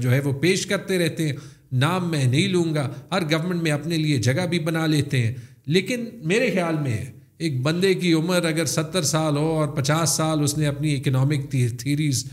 [0.00, 1.36] جو ہے وہ پیش کرتے رہتے ہیں۔
[1.72, 5.34] نام میں نہیں لوں گا، ہر گورنمنٹ میں اپنے لیے جگہ بھی بنا لیتے ہیں۔
[5.66, 7.04] لیکن میرے خیال میں
[7.38, 11.50] ایک بندے کی عمر اگر ستر سال ہو اور پچاس سال اس نے اپنی اکنامک
[11.78, 12.24] تھیریز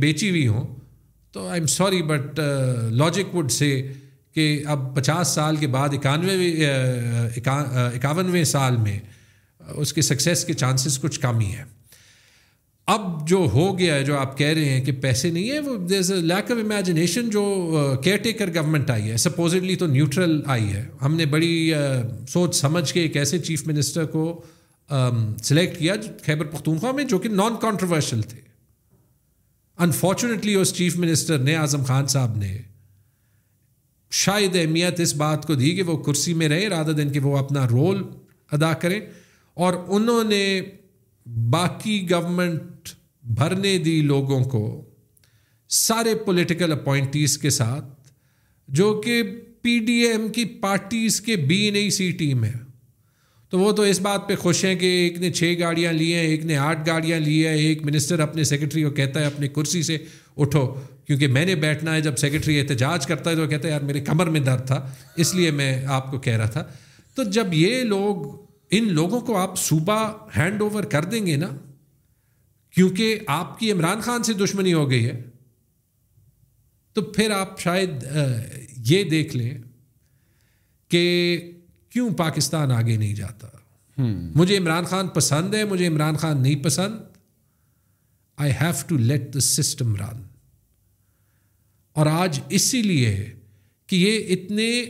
[0.00, 0.76] بیچی ہوئی ہوں،
[1.32, 2.40] تو I am sorry but
[2.90, 3.92] logic would say
[4.34, 6.66] کہ اب پچاس سال کے بعد اکانوے
[7.94, 8.98] اکاونوے سال میں
[9.74, 11.64] اس کے سکسیس کے چانسز کچھ کم ہی ہیں۔
[12.86, 15.86] اب جو ہو گیا ہے، جو آپ کہہ رہے ہیں کہ پیسے نہیں ہیں، وہ
[15.88, 17.66] there is a lack of imagination جو
[18.04, 22.56] کیئر ٹیکر گورنمنٹ آئی ہے سپوزٹلی تو نیوٹرل آئی ہے۔ ہم نے بڑی uh, سوچ
[22.56, 24.42] سمجھ کے ایک ایسے چیف منسٹر کو
[24.92, 25.94] um, سلیکٹ کیا
[26.26, 28.40] خیبر پختونخوا میں جو کہ نان کانٹروورشل تھے۔
[29.78, 32.58] انفارچونیٹلی اس چیف منسٹر نے، اعظم خان صاحب نے
[34.10, 37.38] شاید اہمیت اس بات کو دی کہ وہ کرسی میں رہے رادہ دن کہ وہ
[37.38, 38.02] اپنا رول
[38.52, 39.00] ادا کریں۔
[39.54, 40.60] اور انہوں نے
[41.26, 42.88] باقی گورنمنٹ
[43.22, 44.84] بھرنے دی لوگوں کو
[45.68, 47.84] سارے پولیٹیکل اپوائنٹیز کے ساتھ،
[48.68, 49.22] جو کہ
[49.62, 52.52] پی ڈی ایم کی پارٹیز کے بی نہیں، سی ٹیم ہے۔
[53.50, 56.20] تو وہ تو اس بات پہ خوش ہیں کہ ایک نے چھ گاڑیاں لی ہیں،
[56.20, 59.82] ایک نے آٹھ گاڑیاں لی ہیں، ایک منسٹر اپنے سیکرٹری کو کہتا ہے اپنی کرسی
[59.82, 59.98] سے
[60.36, 60.74] اٹھو۔
[61.06, 64.00] کیونکہ میں نے بیٹھنا ہے، جب سیکرٹری احتجاج کرتا ہے تو کہتا ہے، یار میرے
[64.00, 66.64] کمر میں درد تھا، اس لیے میں آپ کو کہہ رہا تھا۔
[67.14, 68.42] تو جب یہ لوگ
[68.72, 71.48] ان لوگوں کو آپ صوبہ ہینڈ اوور کر دیں گے نا
[72.70, 75.22] کیونکہ آپ کی عمران خان سے دشمنی ہو گئی ہے۔
[76.92, 77.90] تو پھر آپ شاید
[78.76, 79.58] یہ دیکھ لیں
[80.88, 81.02] کہ
[81.90, 83.48] کیوں پاکستان آگے نہیں جاتا۔
[84.34, 86.94] مجھے عمران خان پسند ہے مجھے عمران خان نہیں پسند۔
[88.36, 90.22] I have to let the system run
[91.92, 93.34] اور آج اسی لیے
[93.86, 94.84] کہ یہ اتنے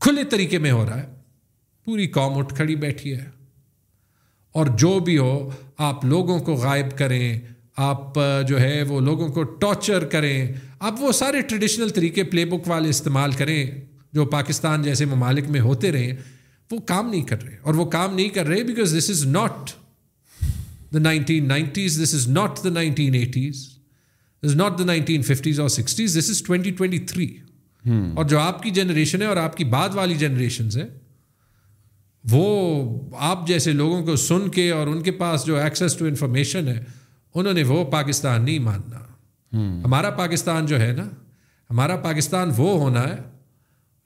[0.00, 1.19] کھلے طریقے میں ہو رہا ہے۔
[1.90, 3.24] پوری قوم اٹھ کھڑی بیٹھی ہے۔
[4.52, 7.40] اور جو بھی ہو آپ لوگوں کو غائب کریں
[7.76, 8.14] آپ
[8.48, 12.88] جو ہے وہ لوگوں کو ٹارچر کریں آپ وہ سارے ٹریڈیشنل طریقے پلے بک والے
[12.88, 13.70] استعمال کریں
[14.12, 16.16] جو پاکستان جیسے ممالک میں ہوتے رہے
[16.70, 19.70] وہ کام نہیں کر رہے۔ اور وہ کام نہیں کر رہے because this is not
[20.94, 23.68] the nineteen nineties this is not the nineteen eighties
[24.46, 27.36] this not the nineteen fifties اور sixties this is twenty twenty three
[27.86, 30.99] اور جو آپ کی جنریشن ہے اور آپ کی بعد والی جنریشنز ہیں
[32.24, 32.84] وہ
[33.18, 36.84] آپ جیسے لوگوں کو سن کے اور ان کے پاس جو ایکسیس ٹو انفارمیشن ہے
[37.34, 38.98] انہوں نے وہ پاکستان نہیں ماننا۔
[39.84, 41.08] ہمارا پاکستان جو ہے نا
[41.70, 43.16] ہمارا پاکستان وہ ہونا ہے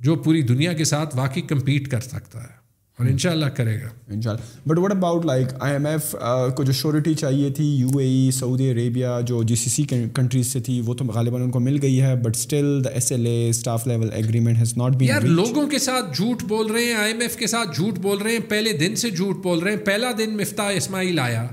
[0.00, 2.63] جو پوری دنیا کے ساتھ واقعی کمپیٹ کر سکتا ہے۔
[2.98, 5.86] اور ان شاء اللہ کرے گا۔ ان شاء اللہ but what about like I M
[5.86, 6.14] F
[6.56, 9.82] کو جو شیورٹی چاہیے تھی یو اے ای سعودی عربیہ جو جی سی سی
[10.14, 13.12] کنٹریز سے تھی وہ تو غالباً ان کو مل گئی ہے but still the S
[13.12, 16.84] L A staff level agreement has not be یار لوگوں کے ساتھ جھوٹ بول رہے
[16.84, 19.58] ہیں آئی ایم ایف کے ساتھ جھوٹ بول رہے ہیں پہلے دن سے جھوٹ بول
[19.58, 21.46] رہے ہیں۔ پہلا دن مفتاح اسماعیل آیا۔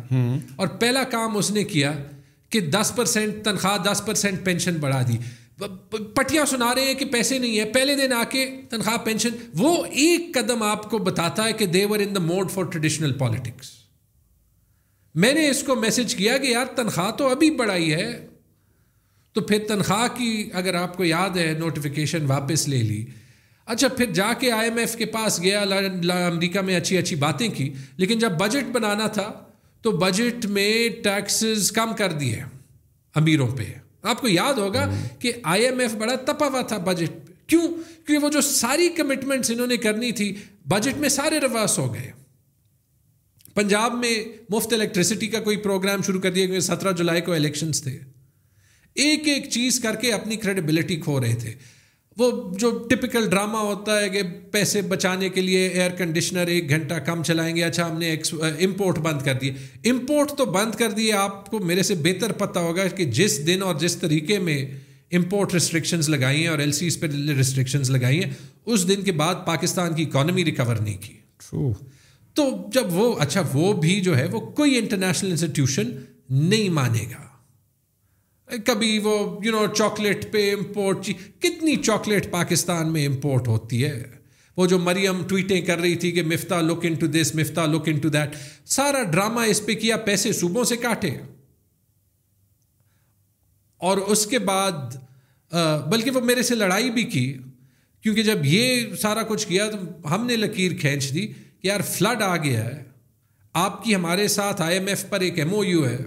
[0.56, 1.92] اور پہلا کام اس نے کیا
[2.50, 5.18] کہ دس پرسینٹ تنخواہ دس پرسینٹ پینشن بڑھا دی۔
[6.16, 9.76] پٹیاں سنا رہے ہیں کہ پیسے نہیں ہیں، پہلے دن آ کے تنخواہ، پینشن، وہ
[9.86, 13.72] ایک قدم آپ کو بتاتا ہے کہ they're in the mood for traditional politics
[15.16, 18.12] میں نے اس کو میسج کیا کہ یار تنخواہ تو ابھی بڑھائی ہے،
[19.36, 23.06] تو پھر تنخواہ کی اگر آپ کو یاد ہے نوٹیفیکیشن واپس لے لی۔
[23.68, 27.48] اچھا پھر جا کے آئی ایم ایف کے پاس گیا امریکہ میں اچھی اچھی باتیں
[27.50, 29.32] کی، لیکن جب بجٹ بنانا تھا
[29.84, 32.42] تو بجٹ میں ٹیکسز کم کر دیے
[33.16, 37.12] امیروں پہ۔ آپ کو یاد ہوگا کہ آئی ایم ایف بڑا تپا ہوا تھا بجٹ
[37.48, 37.68] کیوں؟
[38.06, 40.36] کیونکہ وہ جو ساری کمٹمنٹس انہوں نے کرنی تھی
[40.70, 42.12] بجٹ میں سارے رواس ہو گئے۔
[43.54, 47.84] پنجاب میں مفت الیکٹریسٹی کا کوئی پروگرام شروع کر دیا، کیونکہ سترہ جولائی کو الیکشنز
[47.84, 48.00] تھے۔
[48.94, 51.54] ایک ایک چیز کر کے اپنی کریڈیبلٹی کھو رہے تھے۔
[52.18, 56.94] وہ جو ٹپکل ڈرامہ ہوتا ہے کہ پیسے بچانے کے لیے ایئر کنڈیشنر ایک گھنٹہ
[56.94, 59.54] کم چلائیں گے اچھا ہم نے امپورٹ بند کر دیے
[59.90, 63.62] امپورٹ تو بند کر دیے آپ کو میرے سے بہتر پتہ ہوگا کہ جس دن
[63.62, 64.66] اور جس طریقے میں
[65.12, 67.08] امپورٹ ریسٹرکشنز لگائی ہیں اور ایل سیز پہ
[67.38, 68.32] ریسٹرکشنز لگائی ہیں
[68.66, 71.14] اس دن کے بعد پاکستان کی اکانومی ریکور نہیں کی۔
[72.34, 75.92] تو جب وہ اچھا وہ بھی جو ہے وہ کوئی انٹرنیشنل انسٹیٹیوشن
[76.30, 77.31] نہیں مانے گا۔
[78.66, 84.04] کبھی وہ یو نو چاکلیٹ پہ امپورٹ کتنی چاکلیٹ پاکستان میں امپورٹ ہوتی ہے؟
[84.58, 88.10] وہ جو مریم ٹویٹیں کر رہی تھی کہ Miftah look into this Miftah look into
[88.10, 88.36] that
[88.66, 91.12] سارا ڈرامہ اس پہ کیا، پیسے صوبوں سے کاٹے۔
[93.78, 94.72] اور اس کے بعد
[95.88, 97.38] بلکہ وہ میرے سے لڑائی بھی کی،
[98.02, 102.22] کیونکہ جب یہ سارا کچھ کیا تو ہم نے لکیر کھینچ دی کہ یار فلڈ
[102.22, 102.84] آ گیا ہے۔
[103.54, 105.98] آپ کی ہمارے ساتھ آئی ایم ایف پر ایک ایم او یو ہے۔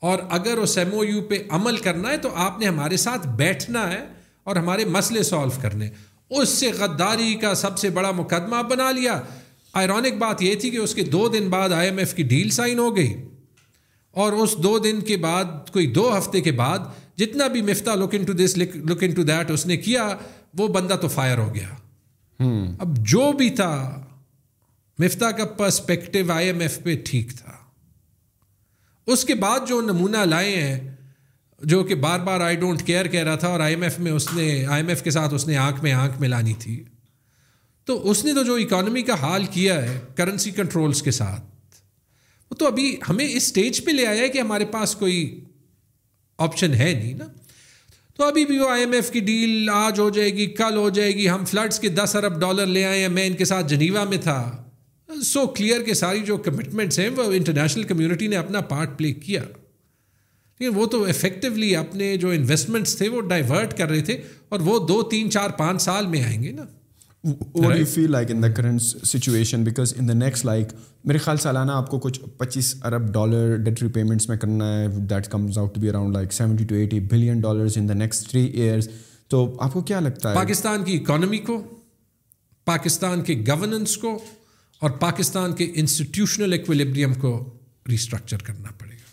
[0.00, 3.28] اور اگر اس ایم او یو پہ عمل کرنا ہے تو آپ نے ہمارے ساتھ
[3.28, 4.06] بیٹھنا ہے
[4.44, 5.90] اور ہمارے مسئلے سالو کرنے
[6.30, 9.20] اس سے غداری کا سب سے بڑا مقدمہ بنا لیا۔
[9.72, 12.50] آئرونک بات یہ تھی کہ اس کے دو دن بعد آئی ایم ایف کی ڈیل
[12.50, 13.14] سائن ہو گئی۔
[14.10, 16.78] اور اس دو دن کے بعد کوئی دو ہفتے کے بعد
[17.18, 18.76] جتنا بھی Miftah look into this look
[19.10, 20.16] into that اس نے کیا
[20.58, 21.68] وہ بندہ تو فائر ہو گیا۔
[22.78, 24.00] اب جو بھی تھا
[24.98, 27.52] مفتا کا پرسپیکٹو آئی ایم ایف پہ ٹھیک تھا۔
[29.06, 30.96] اس کے بعد جو نمونہ لائے ہیں،
[31.62, 34.12] جو کہ بار بار آئی ڈونٹ کیئر کہہ رہا تھا اور آئی ایم ایف میں
[34.12, 36.84] اس نے آئی ایم ایف کے ساتھ اس نے آنکھ میں آنکھ میں لانی تھی۔
[37.84, 41.40] تو اس نے تو جو اکانومی کا حال کیا ہے کرنسی کنٹرولز کے ساتھ۔
[42.50, 45.44] وہ تو ابھی ہمیں اس اسٹیج پہ لے آیا ہے کہ ہمارے پاس کوئی
[46.38, 47.26] آپشن ہے نہیں نا۔
[48.16, 50.90] تو ابھی بھی وہ آئی ایم ایف کی ڈیل آج ہو جائے گی، کل ہو
[50.90, 53.68] جائے گی۔ ہم فلڈس کے دس ارب ڈالر لے آئے ہیں۔ میں ان کے ساتھ
[53.68, 54.65] جنیوا میں تھا۔
[55.08, 59.42] سو کلیئر کہ ساری جو کمٹمنٹس ہیں وہ انٹرنیشنل کمیونٹی نے اپنا پارٹ پلے کیا۔
[60.60, 64.86] لیکن وہ تو افیکٹولی اپنے جو انویسٹمنٹس تھے وہ ڈائیورٹ کر رہے تھے اور وہ
[64.88, 66.62] دو تین چار پانچ سال میں آئیں گے نا۔
[67.24, 70.68] You feel like in the current situation because in the next like
[71.04, 75.28] میرے خیال سالانہ آپ کو کچھ پچیس ارب ڈالر ڈیٹ ریپیمنٹس میں کرنا ہے that
[75.28, 78.44] comes out to be around like seventy to eighty billion dollars in the next three
[78.44, 78.88] years
[79.28, 81.62] تو آپ کو کیا لگتا ہے؟ پاکستان کی اکانومی کو
[82.66, 84.18] پاکستان کے گورننس کو
[84.78, 87.58] اور پاکستان کے انسٹیٹیوشنل ایکویلیبریم کو
[87.88, 89.06] ریسٹرکچر کرنا پڑے گا۔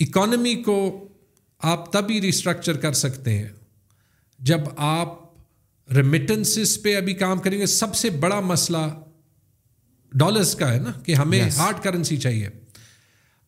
[0.00, 1.08] اکانومی کو
[1.58, 3.48] آپ تبھی ریسٹرکچر کر سکتے ہیں
[4.38, 5.14] جب آپ
[5.94, 9.00] ریمیٹنسز پہ ابھی کام کریں گے۔ سب سے بڑا مسئلہ
[10.12, 12.48] ڈالرس کا ہے نا کہ ہمیں ہارڈ کرنسی چاہیے۔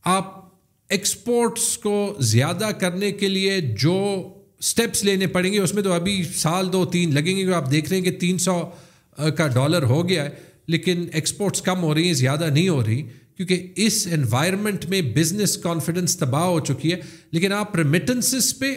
[0.04, 0.48] آپ
[0.88, 4.28] ایکسپورٹس کو زیادہ کرنے کے لیے جو
[4.58, 7.88] اسٹیپس لینے پڑیں گے اس میں تو ابھی سال دو تین لگیں گے۔ آپ دیکھ
[7.88, 8.70] رہے ہیں کہ تین سو
[9.16, 10.30] کا ڈالر ہو گیا ہے۔
[10.70, 13.02] لیکن ایکسپورٹس کم ہو رہی ہیں، زیادہ نہیں ہو رہی،
[13.36, 17.00] کیونکہ اس انوائرمنٹ میں بزنس کانفیڈنس تباہ ہو چکی ہے۔
[17.32, 18.74] لیکن آپ ریمیٹنسز پہ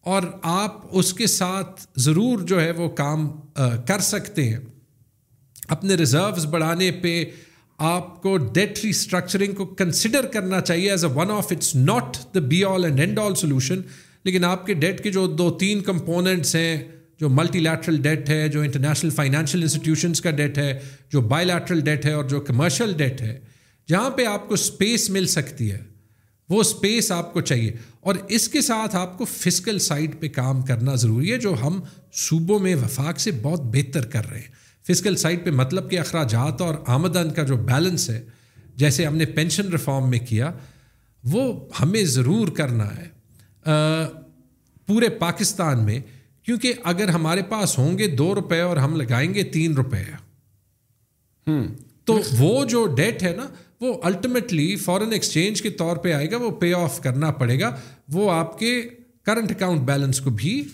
[0.00, 3.28] اور آپ اس کے ساتھ ضرور جو ہے وہ کام
[3.86, 4.58] کر سکتے ہیں۔
[5.68, 7.24] اپنے ریزروز بڑھانے پہ
[7.78, 12.40] آپ کو ڈیٹ ریسٹرکچرنگ کو کنسیڈر کرنا چاہیے as a one of it's not the
[12.40, 13.80] be all and end all solution
[14.24, 16.84] لیکن آپ کے ڈیٹ کے جو دو تین کمپوننٹس ہیں
[17.20, 20.80] جو ملٹی لیٹرل ڈیٹ ہے، جو انٹرنیشنل فائنینشیل انسٹیٹیوشنس کا ڈیٹ ہے،
[21.12, 23.40] جو بائی لیٹرل ڈیٹ ہے اور جو کمرشل ڈیٹ ہے،
[23.88, 25.78] جہاں پہ آپ کو اسپیس مل سکتی ہے،
[26.48, 30.62] وہ اسپیس آپ کو چاہیے۔ اور اس کے ساتھ آپ کو فزیکل سائڈ پہ کام
[30.62, 31.80] کرنا ضروری ہے، جو ہم
[32.12, 36.60] صوبوں میں وفاق سے بہت بہتر کر رہے ہیں۔ فزیکل سائڈ پہ مطلب کہ اخراجات
[36.60, 38.24] اور آمدن کا جو بیلنس ہے،
[38.76, 40.52] جیسے ہم نے پینشن ریفارم میں کیا،
[41.24, 43.08] وہ ہمیں ضرور کرنا ہے۔
[44.86, 46.00] پورے پاکستان میں
[46.48, 50.02] کیونکہ اگر ہمارے پاس ہوں گے دو روپے اور ہم لگائیں گے تین روپے۔
[52.04, 53.46] تو وہ جو ڈیٹ ہے نا
[53.80, 57.76] وہ الٹیمیٹلی فورن ایکسچینج کے طور پہ آئے گا وہ پے آف کرنا پڑے گا۔
[58.08, 58.82] وہ آپ کے
[59.22, 60.64] کرنٹ اکاؤنٹ بیلنس کو بھی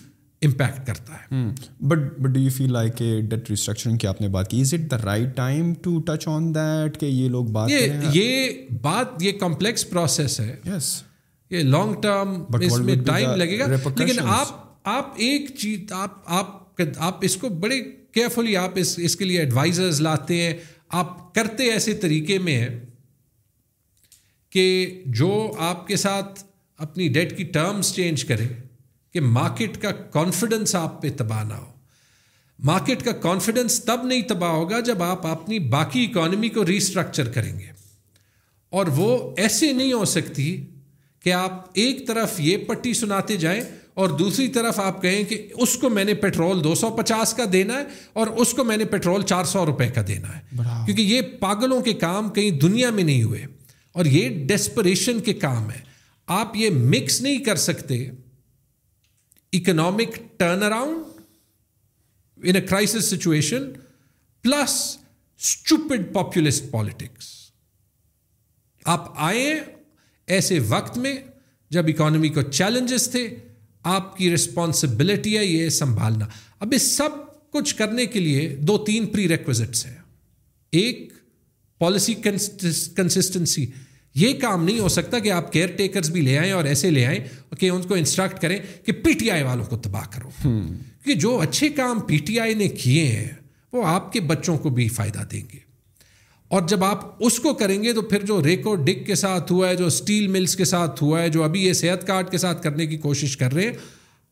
[0.41, 1.45] امپیکٹ کرتا ہے۔
[1.79, 2.97] But but do you feel like
[3.29, 6.55] debt restructuring کی آپ نے بات کی؟ Is it the right time to touch on
[6.55, 7.69] that کہ یہ لوگ بات
[8.13, 8.51] یہ
[8.81, 11.03] بات یہ کمپلیکس پروسیس ہے۔ یس
[11.49, 13.65] یہ لانگ ٹرم اس میں ٹائم لگے گا۔
[13.95, 17.81] لیکن آپ آپ ایک چیز، آپ آپ آپ اس کو بڑے
[18.11, 20.57] کیئرفلی آپ اس اس کے لیے ایڈوائزرز لاتے ہیں۔
[20.89, 22.79] آپ کرتے ایسے طریقے میں ہیں
[24.49, 26.43] کہ جو آپ کے ساتھ
[26.77, 28.47] اپنی ڈیٹ کی ٹرمز چینج کرے
[29.13, 31.73] کہ مارکیٹ کا کانفیڈنس آپ پہ تباہ نہ ہو۔
[32.59, 37.59] مارکیٹ کا کانفیڈنس تب نہیں تباہ ہوگا جب آپ اپنی باقی اکانومی کو ریسٹرکچر کریں
[37.59, 37.67] گے۔
[38.69, 40.65] اور وہ ایسے نہیں ہو سکتی
[41.19, 43.61] کہ آپ ایک طرف یہ پٹی سناتے جائیں
[43.95, 47.43] اور دوسری طرف آپ کہیں کہ اس کو میں نے پیٹرول دو سو پچاس کا
[47.53, 47.83] دینا ہے
[48.13, 50.41] اور اس کو میں نے پیٹرول چار سو روپے کا دینا ہے۔
[50.85, 53.45] کیونکہ یہ پاگلوں کے کام کہیں دنیا میں نہیں ہوئے
[53.91, 55.79] اور یہ ڈیسپریشن کے کام ہے
[56.27, 58.09] آپ یہ مکس نہیں کر سکتے۔
[59.53, 61.03] Economic turn around
[62.43, 63.71] in a crisis situation
[64.41, 64.97] plus
[65.39, 67.51] stupid populist politics
[68.85, 69.59] آپ آئے
[70.27, 71.15] ایسے وقت میں
[71.69, 73.35] جب اکانومی کو چیلنجز تھے۔
[73.85, 76.27] آپ کی رسپانسبلٹی ہے یہ سنبھالنا۔
[76.59, 77.09] اب اس سب
[77.51, 79.93] کچھ کرنے کے لیے دو تین پری ریکوزٹس ہیں۔
[80.71, 81.13] ایک
[81.79, 82.13] پالیسی
[82.95, 83.65] کنسسٹنسی
[84.15, 87.05] یہ کام نہیں ہو سکتا کہ آپ کیئر ٹیکرز بھی لے آئیں اور ایسے لے
[87.05, 87.19] آئیں
[87.59, 90.29] کہ ان کو انسٹرکٹ کریں کہ پی ٹی آئی والوں کو تباہ کرو۔
[91.05, 93.27] کہ جو اچھے کام پی ٹی آئی نے کیے ہیں
[93.73, 95.64] وہ آپ کے بچوں کو بھی فائدہ دیں گے۔
[96.47, 99.69] اور جب آپ اس کو کریں گے تو پھر جو ریکو ڈک کے ساتھ ہوا
[99.69, 102.63] ہے، جو اسٹیل ملز کے ساتھ ہوا ہے، جو ابھی یہ صحت کارڈ کے ساتھ
[102.63, 103.73] کرنے کی کوشش کر رہے ہیں،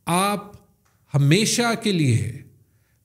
[0.06, 0.52] آپ
[1.14, 2.32] ہمیشہ کے لیے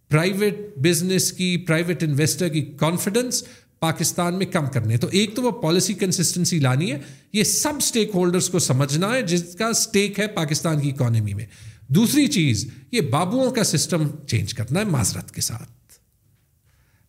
[0.09, 3.45] پرائیویٹ بزنس کی، پرائیویٹ انویسٹر کی کانفیڈنس
[3.81, 6.99] پاکستان میں کم کرنے تو ایک تو وہ پالیسی کنسسٹنسی لانی ہے،
[7.33, 11.47] یہ سب اسٹیک ہولڈرس کو سمجھنا ہے، جس کا اسٹیک ہے پاکستان کی اکانومی میں۔
[11.89, 15.78] دوسری چیز، یہ بابوؤں کا سسٹم چینج کرنا ہے معذرت کے ساتھ۔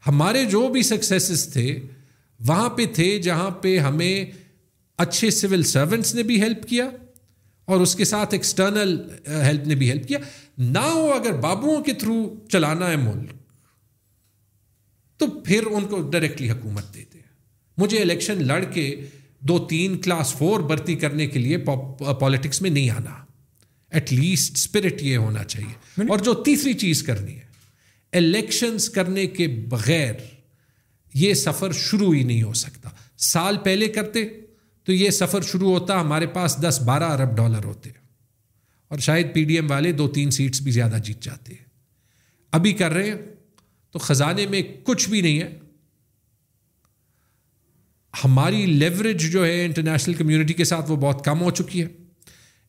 [0.07, 1.79] ہمارے جو بھی سکسیسز تھے
[2.39, 4.25] وہاں پہ تھے جہاں پہ ہمیں
[4.97, 6.89] اچھے سول سرونٹس نے بھی ہیلپ کیا
[7.65, 10.19] اور اس کے ساتھ ایکسٹرنل ہیلپ نے بھی ہیلپ کیا۔
[10.57, 13.29] نہ ہو اگر بابوؤں کے تھرو چلانا ہے ملک
[15.17, 17.25] تو پھر ان کو ڈائریکٹلی حکومت دیتے ہیں۔
[17.77, 19.05] مجھے الیکشن لڑ کے
[19.39, 21.57] دو تین کلاس فور بھرتی کرنے کے لیے
[22.19, 23.25] پالیٹکس میں نہیں آنا۔
[23.89, 27.48] ایٹ لیسٹ اسپرٹ یہ ہونا چاہیے۔ اور جو تیسری چیز کرنی ہے۔
[28.13, 30.13] الیکشنس کرنے کے بغیر
[31.13, 34.25] یہ سفر شروع ہی نہیں ہو سکتا۔ سال پہلے کرتے
[34.83, 37.89] تو یہ سفر شروع ہوتا، ہمارے پاس دس بارہ ارب ڈالر ہوتے۔
[38.87, 41.65] اور شاید پی ڈی ایم والے دو تین سیٹس بھی زیادہ جیت جاتے۔ ہیں
[42.51, 43.17] ابھی کر رہے ہیں
[43.91, 45.59] تو خزانے میں کچھ بھی نہیں ہے۔
[48.23, 51.87] ہماری لیوریج جو ہے انٹرنیشنل کمیونٹی کے ساتھ وہ بہت کم ہو چکی ہے۔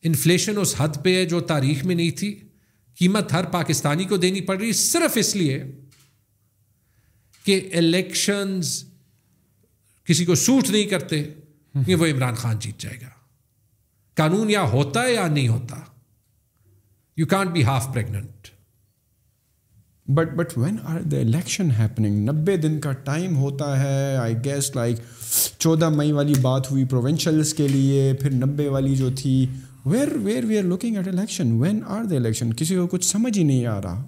[0.03, 2.41] انفلیشن اس حد پہ ہے جو تاریخ میں نہیں تھی۔
[2.99, 5.63] قیمت ہر پاکستانی کو دینی پڑ رہی صرف اس لیے
[7.43, 8.83] کہ الیکشنز
[10.05, 11.23] کسی کو سوٹ نہیں کرتے
[11.85, 13.09] کہ وہ عمران خان جیت جائے گا۔
[14.15, 15.75] قانون یا ہوتا ہے یا نہیں ہوتا۔
[17.17, 18.47] You can't be half pregnant
[20.07, 24.75] but but when are the election happening نبے دن کا ٹائم ہوتا ہے۔ آئی گیس
[24.75, 24.97] لائک
[25.57, 29.47] چودہ مئی والی بات ہوئی پروونشلس کے لیے، پھر نبے والی جو تھی
[29.85, 33.39] where where we are looking at election when are the election کسی کو کچھ سمجھ
[33.39, 34.03] ہی نہیں آ رہا.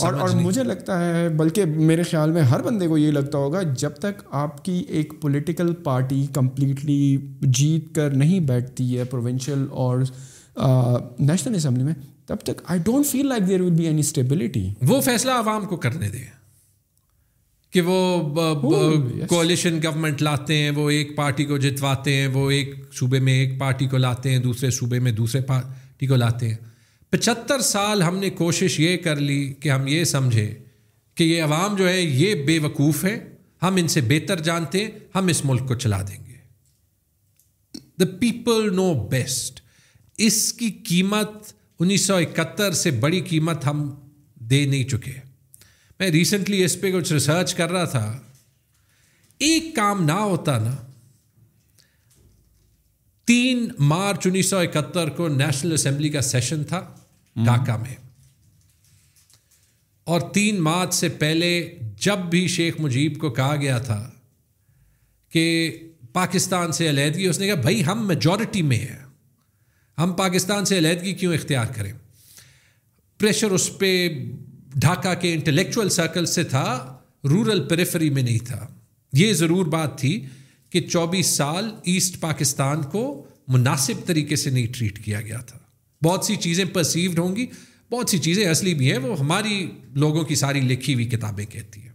[0.00, 3.90] اور مجھے لگتا ہے بلکہ میرے خیال میں ہر بندے کو یہ لگتا ہوگا جب
[3.90, 9.98] تک آپ کی ایک پولیٹیکل پارٹی کمپلیٹلی جیت کر نہیں بیٹھتی ہے پروونشل اور
[11.18, 11.94] نیشنل اسمبلی میں
[12.26, 15.76] تب تک I don't feel like there will be any stability وہ فیصلہ عوام کو
[15.76, 16.41] کرنے دیں
[17.72, 23.20] کہ وہ کولیشن گورنمنٹ لاتے ہیں وہ ایک پارٹی کو جتواتے ہیں وہ ایک صوبے
[23.20, 26.56] میں ایک پارٹی کو لاتے ہیں دوسرے صوبے میں دوسرے پارٹی کو لاتے ہیں۔
[27.10, 30.54] پچہتر سال ہم نے کوشش یہ کر لی کہ ہم یہ سمجھے
[31.14, 33.18] کہ یہ عوام جو ہے یہ بے وقوف ہے
[33.62, 36.36] ہم ان سے بہتر جانتے ہیں ہم اس ملک کو چلا دیں گے۔
[37.74, 39.60] دا پیپل نو بیسٹ
[40.18, 43.94] اس کی قیمت انیس سو اکہتر سے بڑی قیمت ہم
[44.34, 45.31] دے نہیں چکے۔
[46.02, 48.20] میں ریسنٹلی اس پہ کچھ ریسرچ کر رہا تھا۔
[49.38, 50.76] ایک کام نہ ہوتا نا۔
[53.24, 56.94] تین مارچ انیس سو اکہتر کو نیشنل اسمبلی کا سیشن تھا
[57.36, 57.94] ڈھاکہ میں۔
[60.04, 64.10] اور تین مارچ سے پہلے جب بھی شیخ مجیب کو کہا گیا تھا
[65.28, 65.78] کہ
[66.12, 69.06] پاکستان سے علیحدگی اس نے کہا بھائی ہم میجورٹی میں ہیں۔
[69.98, 71.92] ہم پاکستان سے علیحدگی کیوں اختیار کریں؟
[73.18, 74.18] پریشر اس پہ
[74.74, 78.68] ڈھاکہ کے انٹلیکچوئل سرکل سے تھا، رورل پریفری میں نہیں تھا۔
[79.12, 80.26] یہ ضرور بات تھی
[80.70, 85.58] کہ چوبیس سال ایسٹ پاکستان کو مناسب طریقے سے نہیں ٹریٹ کیا گیا تھا۔
[86.04, 87.46] بہت سی چیزیں پرسیوڈ ہوں گی،
[87.90, 91.80] بہت سی چیزیں اصلی بھی ہیں، وہ ہماری لوگوں کی ساری لکھی ہوئی کتابیں کہتی
[91.80, 91.92] ہیں۔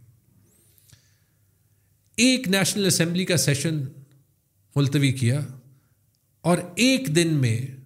[2.17, 3.83] ایک نیشنل اسمبلی کا سیشن
[4.75, 5.41] ملتوی کیا
[6.41, 7.76] اور ایک دن میں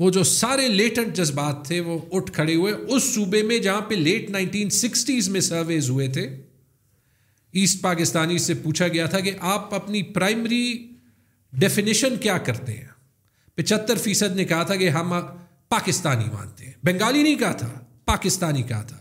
[0.00, 3.94] وہ جو سارے لیٹنٹ جذبات تھے وہ اٹھ کھڑے ہوئے۔ اس صوبے میں جہاں پہ
[3.94, 6.42] لیٹ نائنٹین سکسٹیز میں سرویز ہوئے تھے
[7.52, 10.92] ایسٹ پاکستانی سے پوچھا گیا تھا کہ آپ اپنی پرائمری
[11.52, 12.88] ڈیفینیشن کیا کرتے ہیں؟
[13.54, 15.12] پچہتر فیصد نے کہا تھا کہ ہم
[15.68, 17.72] پاکستانی مانتے ہیں۔ بنگالی نہیں کہا تھا،
[18.04, 18.96] پاکستانی کہا تھا۔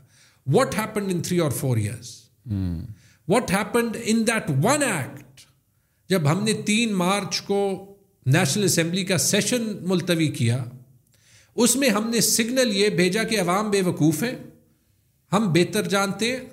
[0.47, 2.21] What happened in three or four years
[3.27, 5.41] what happened in that one act
[6.09, 7.85] جب ہم نے تین مارچ کو
[8.25, 10.65] نیشنل اسمبلی کا سیشن ملتوی کیا
[11.59, 14.35] اس میں ہم نے سگنل یہ بھیجا کہ عوام بے وقوف ہیں،
[15.33, 16.45] ہم بہتر جانتے ہیں۔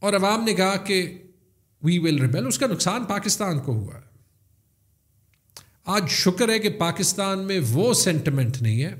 [0.00, 1.22] اور عوام نے کہا کہ
[1.82, 4.00] وی ول ریبیل اس کا نقصان پاکستان کو ہوا۔ ہے
[5.84, 8.94] آج شکر ہے کہ پاکستان میں وہ سینٹیمنٹ نہیں ہے۔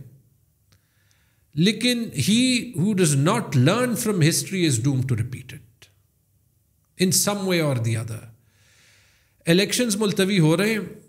[1.55, 5.85] لیکن he who does not learn from history is doomed to repeat it
[6.99, 8.19] in some way or the other
[9.47, 11.02] elections ملتوی ہو رہے ہیں۔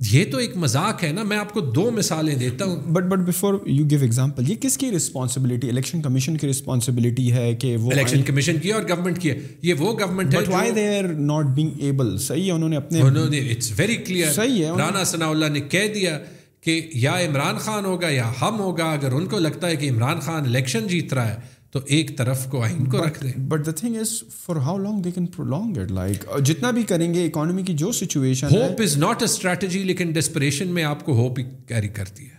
[0.00, 3.18] یہ تو ایک مذاق ہے نا میں آپ کو دو مثالیں دیتا ہوں۔ But but
[3.18, 7.90] before you give example یہ کس کی رسپانسبلٹی الیکشن کمشن کی رسپانسبلٹی ہے کہ وہ
[7.92, 11.04] الیکشن کمیشن کی اور گورنمنٹ کی ہے۔ یہ وہ گورنمنٹ ہے but why they are
[11.04, 14.70] not being able صحیح ہے انہوں نے اپنے انہوں نے اٹس ویری کلیئر صحیح ہے
[14.78, 16.18] رانا ثناء اللہ نے کہہ دیا
[16.60, 20.20] کہ یا عمران خان ہوگا یا ہم ہوگا اگر ان کو لگتا ہے کہ عمران
[20.20, 23.70] خان الیکشن جیت رہا ہے تو ایک طرف کو آئین کو رکھ دیں۔ But the
[23.70, 27.62] thing is for how long they can prolong it like جتنا بھی کریں گے اکانومی
[27.62, 31.44] کی جو situation hope is not a strategy لیکن ڈسپریشن میں آپ کو ہوپ ہی
[31.68, 32.36] کیری کرتی ہے۔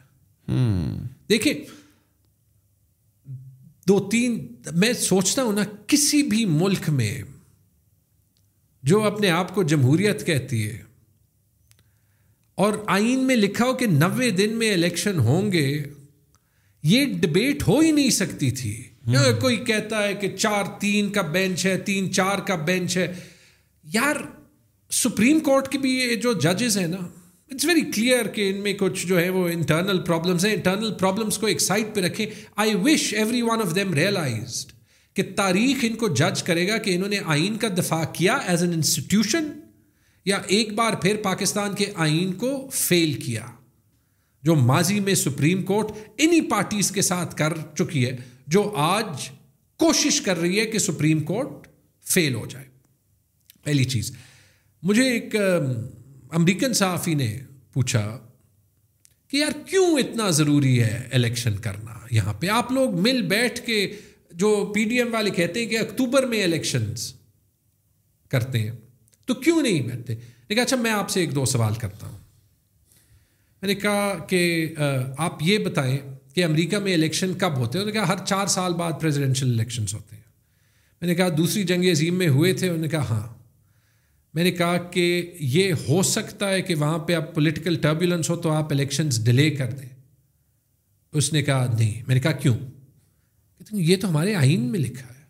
[1.30, 1.54] دیکھیں
[3.88, 7.24] دو تین میں سوچتا ہوں نا کسی بھی ملک میں
[8.84, 10.80] جو اپنے آپ کو جمہوریت کہتی ہے
[12.56, 15.84] اور آئین میں لکھا ہو کہ نوے دن میں الیکشن ہوں گے
[16.84, 18.84] یہ ڈبیٹ ہو ہی نہیں سکتی تھی۔
[19.14, 23.14] کوئی کہتا ہے کہ چار تین کا بینچ ہے، تین چار کا بینچ ہے،
[23.84, 24.16] یار،
[24.91, 26.97] سپریم کورٹ کی بھی یہ جو ججز ہیں نا
[27.51, 31.38] اٹس ویری کلیئر کہ ان میں کچھ جو ہے وہ انٹرنل پرابلمس ہیں۔ انٹرنل پرابلمس
[31.38, 32.26] کو ایک سائڈ پہ رکھیں۔
[32.56, 34.72] I wish every one of them realised
[35.16, 38.64] کہ تاریخ ان کو جج کرے گا کہ انہوں نے آئین کا دفاع کیا ایز
[38.64, 39.47] این انسٹیٹیوشن
[40.26, 43.45] یا ایک بار پھر پاکستان کے آئین کو فیل کیا۔
[44.43, 45.88] جو ماضی میں سپریم کورٹ
[46.18, 48.18] انہی پارٹیز کے ساتھ کر چکی ہے۔
[48.48, 49.30] جو آج
[49.80, 51.68] کوشش کر رہی ہے کہ سپریم کورٹ
[52.04, 52.66] فیل ہو جائے۔
[53.64, 54.12] پہلی چیز،
[54.84, 55.36] مجھے ایک
[56.32, 57.38] امریکن صحافی نے
[57.74, 58.18] پوچھا
[59.28, 63.93] کہ یار کیوں اتنا ضروری ہے الیکشن کرنا یہاں پہ؟ آپ لوگ مل بیٹھ کے
[64.32, 67.14] جو پی ڈی ایم والے کہتے ہیں کہ اکتوبر میں الیکشنز
[68.30, 68.72] کرتے ہیں،
[69.26, 70.16] تو کیوں نہیں بیٹھتے؟
[70.50, 72.18] لیکن اچھا میں آپ سے ایک دو سوال کرتا ہوں۔
[73.62, 74.74] میں نے کہا کہ
[75.18, 75.98] آپ یہ بتائیں
[76.36, 79.50] کہ امریکہ میں الیکشن کب ہوتے ہیں؟ انہوں نے کہا ہر چار سال بعد پریزیڈینشیل
[79.50, 80.24] الیکشنس ہوتے ہیں۔
[81.02, 83.34] میں نے کہا دوسری جنگ عظیم میں ہوئے تھے؟ انہوں نے کہا ہاں۔
[84.34, 88.36] میں نے کہا کہ یہ ہو سکتا ہے کہ وہاں پہ اب پولیٹیکل ٹربولنس ہو
[88.36, 89.90] تو آپ الیکشنز ڈیلے کر دیں۔
[91.12, 92.58] اس نے کہا نہیں۔ میں نے کہا کیوں؟
[93.72, 95.24] یہ تو ہمارے آئین میں لکھا ہے۔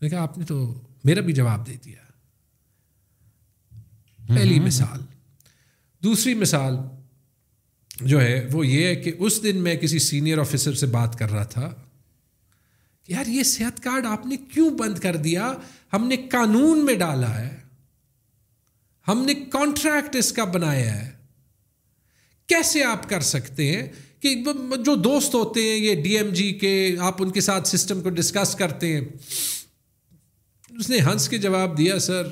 [0.00, 2.04] میں نے کہا آپ نے تو میرا بھی جواب دے دیا۔
[4.28, 5.00] پہلی مثال۔
[6.02, 6.76] دوسری مثال۔
[8.00, 11.30] جو ہے وہ یہ ہے کہ اس دن میں کسی سینئر آفیسر سے بات کر
[11.30, 11.74] رہا تھا
[13.04, 15.54] کہ یار یہ صحت کارڈ آپ نے کیوں بند کر دیا؟
[15.92, 17.56] ہم نے قانون میں ڈالا ہے۔
[19.08, 21.10] ہم نے کانٹریکٹ اس کا بنایا ہے۔
[22.46, 23.88] کیسے آپ کر سکتے ہیں
[24.20, 24.44] کہ
[24.84, 28.10] جو دوست ہوتے ہیں یہ ڈی ایم جی کے آپ ان کے ساتھ سسٹم کو
[28.10, 29.00] ڈسکس کرتے ہیں؟
[30.78, 32.26] اس نے ہنس کے جواب دیا، سر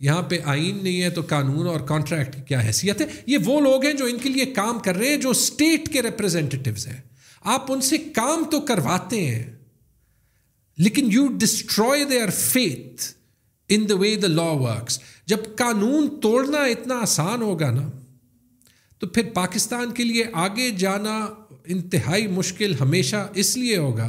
[0.00, 3.60] یہاں پہ آئین نہیں ہے تو قانون اور کانٹریکٹ کی کیا حیثیت ہے؟ یہ وہ
[3.60, 7.00] لوگ ہیں جو ان کے لیے کام کر رہے ہیں جو اسٹیٹ کے ریپرزینٹیوز ہیں۔
[7.44, 9.44] آپ ان سے کام تو کرواتے ہیں،
[10.78, 13.04] لیکن you destroy their faith
[13.70, 17.88] in the way the law works جب قانون توڑنا اتنا آسان ہوگا نا،
[18.98, 21.18] تو پھر پاکستان کے لیے آگے جانا
[21.66, 24.08] انتہائی مشکل ہمیشہ اس لیے ہوگا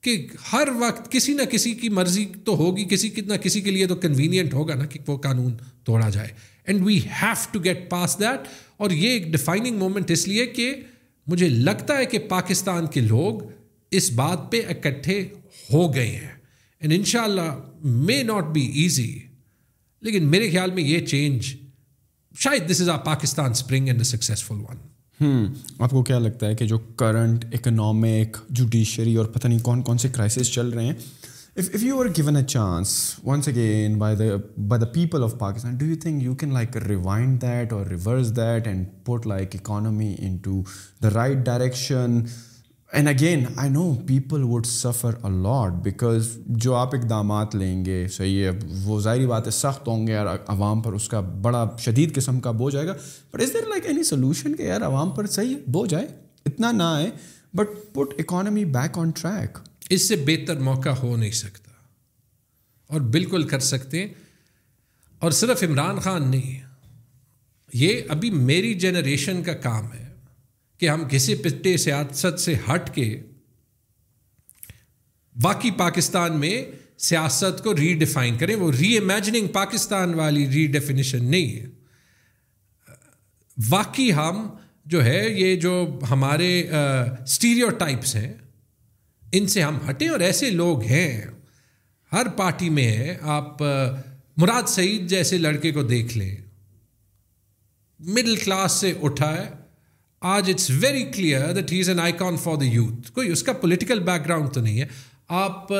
[0.00, 3.86] کہ ہر وقت کسی نہ کسی کی مرضی تو ہوگی، کسی نہ کسی کے لیے
[3.86, 6.28] تو کنوینئنٹ ہوگا نا کہ وہ قانون توڑا جائے۔
[6.64, 10.74] And we have to get past that اور یہ ایک ڈیفائننگ مومنٹ اس لیے کہ
[11.26, 13.40] مجھے لگتا ہے کہ پاکستان کے لوگ
[13.90, 15.28] اس بات پہ اکٹھے
[15.72, 16.34] ہو گئے ہیں۔
[16.80, 19.18] اینڈ ان شاء اللہ مے ناٹ بی ایزی
[20.00, 21.56] لیکن میرے خیال میں یہ چینج
[22.38, 24.76] شاید this is a Pakistan spring and a successful one
[25.20, 25.46] ہوں
[25.78, 29.98] آپ کو کیا لگتا ہے کہ جو کرنٹ اکنامک جوڈیشری اور پتہ نہیں کون کون
[29.98, 30.92] سے کرائسس چل رہے ہیں؟
[31.56, 34.24] If if you are given a chance once again by the
[34.68, 38.36] by the people of Pakistan do you think you can like rewind that or reverse
[38.36, 40.62] that and put like economy into
[41.02, 42.20] the right direction
[42.92, 48.44] and again I know people would suffer a lot because جو آپ اقدامات لیں گے، صحیح
[48.44, 48.50] ہے،
[48.82, 52.40] وہ ظاہری بات ہے، سخت ہوں گے یار عوام پر اس کا بڑا شدید قسم
[52.40, 52.94] کا بوجھ آئے گا۔
[53.32, 56.06] But is there like any solution کہ یار عوام پر صحیح بوجھ آئے؟
[56.46, 57.10] اتنا نہ آئے
[57.54, 59.58] but put economy back on track
[59.90, 61.70] اس سے بہتر موقع ہو نہیں سکتا۔
[62.86, 64.06] اور بالکل کر سکتے۔
[65.18, 66.60] اور صرف عمران خان نہیں،
[67.72, 70.07] یہ ابھی میری جنریشن کا کام ہے۔
[70.78, 73.22] کہ ہم کسی پٹے سیاست سے ہٹ کے
[75.42, 76.64] واقعی پاکستان میں
[76.98, 81.66] سیاست کو ری ڈیفائن کریں، وہ ری امیجننگ پاکستان والی ری ڈیفینیشن نہیں ہے۔
[83.68, 84.48] واقعی ہم
[84.84, 86.68] جو ہے، یہ جو ہمارے
[87.22, 88.34] اسٹیریو ٹائپس ہیں،
[89.32, 91.24] ان سے ہم ہٹیں اور ایسے لوگ ہیں۔
[92.12, 93.62] ہر پارٹی میں ہیں، آپ
[94.36, 96.36] مراد سعید جیسے لڑکے کو دیکھ لیں۔
[98.00, 99.57] مڈل کلاس سے اٹھا ہے۔
[100.22, 103.52] آج it's very clear that he is an icon for the youth کوئی اس کا
[103.54, 104.86] پولیٹیکل بیک گراؤنڈ تو نہیں ہے.
[105.28, 105.72] آپ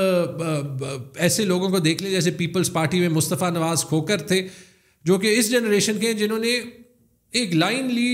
[1.16, 4.46] ایسے لوگوں کو دیکھ لیں جیسے پیپلز پارٹی میں مصطفیٰ نواز کھوکر تھے،
[5.04, 6.58] جو کہ اس جنریشن کے ہیں جنہوں نے
[7.32, 8.12] ایک لائن لی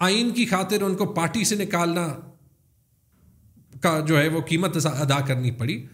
[0.00, 2.06] آئین کی خاطر ان کو پارٹی سے نکالنا
[3.80, 5.84] کا جو ہے وہ قیمت ادا کرنی پڑی،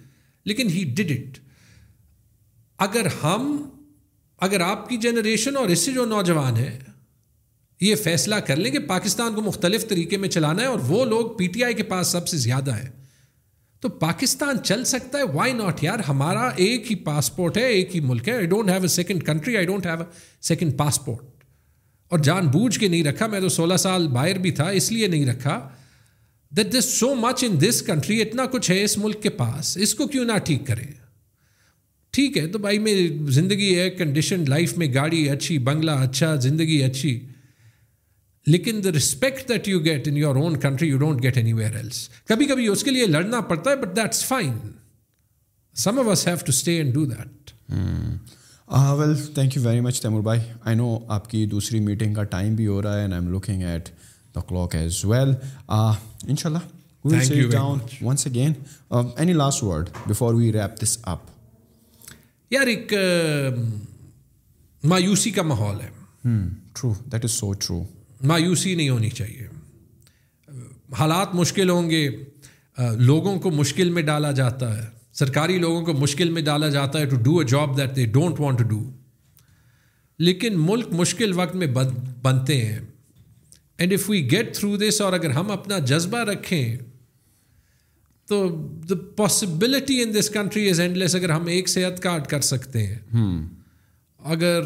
[0.47, 1.39] لیکن ہی ڈڈ اٹ
[2.79, 3.57] اگر ہم،
[4.41, 6.79] اگر آپ کی جنریشن اور اس سے جو نوجوان ہیں
[7.81, 11.37] یہ فیصلہ کر لیں کہ پاکستان کو مختلف طریقے میں چلانا ہے اور وہ لوگ
[11.37, 12.89] پی ٹی آئی کے پاس سب سے زیادہ ہیں۔
[13.81, 18.01] تو پاکستان چل سکتا ہے؟ وائی ناٹ یار؟ ہمارا ایک ہی پاسپورٹ ہے، ایک ہی
[18.01, 20.05] ملک ہے۔ I don't have a second country I don't have a
[20.43, 21.45] second passport
[22.09, 25.07] اور جان بوجھ کے نہیں رکھا، میں تو سولہ سال باہر بھی تھا، اس لیے
[25.07, 25.69] نہیں رکھا
[26.57, 29.95] that this so much in this country اتنا کچھ ہے اس ملک کے پاس۔ اس
[29.95, 30.93] کو کیوں نہ ٹھیک کریں؟
[32.11, 36.83] ٹھیک ہے، تو بھائی میں زندگی ہے کنڈیشن لائف میں گاڑی اچھی، بنگلہ اچھا زندگی
[36.83, 37.27] اچھی۔
[38.47, 42.09] لیکن the respect that you get in your own country you don't get anywhere else
[42.29, 44.59] کبھی کبھی اس کے لیے لڑنا پڑتا ہے but that's fine
[45.77, 47.51] some of us have to stay and do that
[48.99, 52.55] well thank you very much Taimur بھائی I نو آپ کی دوسری میٹنگ کا ٹائم
[52.55, 53.89] بھی ہو رہا ہے and I am looking at
[54.35, 55.33] the clock as well
[55.69, 58.53] ان شاء اللہ once again
[58.91, 61.31] any last word before we wrap this up
[62.51, 62.93] یار ایک
[64.83, 65.91] مایوسی کا ماحول ہے
[66.73, 67.83] true that is so true
[68.23, 69.47] مایوسی نہیں ہونی چاہیے۔
[70.99, 72.11] حالات مشکل ہوں گے۔
[72.99, 77.07] لوگوں کو مشکل میں ڈالا جاتا ہے۔ سرکاری لوگوں کو مشکل میں ڈالا جاتا ہے
[77.07, 78.91] to do a job that they don't want to do
[80.19, 81.67] لیکن ملک مشکل وقت میں
[82.23, 82.79] بنتے ہیں۔
[83.79, 86.77] And if we get through this اور اگر ہم اپنا جذبہ رکھیں
[88.27, 92.87] تو the possibility in this country is endless اگر ہم ایک صحت کارڈ کر سکتے
[92.87, 92.99] ہیں۔
[94.25, 94.63] اگر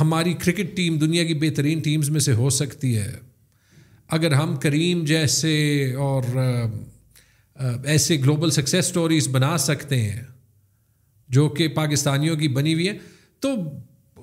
[0.00, 3.16] ہماری کرکٹ ٹیم دنیا کی بہترین ٹیمز میں سے ہو سکتی ہے۔
[4.08, 6.22] اگر ہم کریم جیسے اور
[7.84, 10.22] ایسے گلوبل سکسیس اسٹوریز بنا سکتے ہیں
[11.28, 12.98] جو کہ پاکستانیوں کی بنی ہوئی ہے
[13.40, 13.48] تو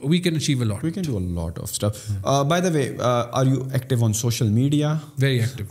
[0.03, 2.09] we can achieve lot we can do lot of stuff
[2.47, 5.65] by the way are you active on social media very active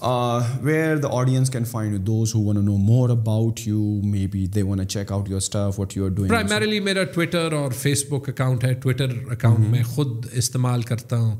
[0.62, 3.84] where the audience can find you those who want know more about you
[4.26, 7.72] maybe they want check out your stuff what you are doing primarily میرا Twitter اور
[7.72, 11.36] Facebook account ہے Twitter account میں خود استعمال کرتا ہوں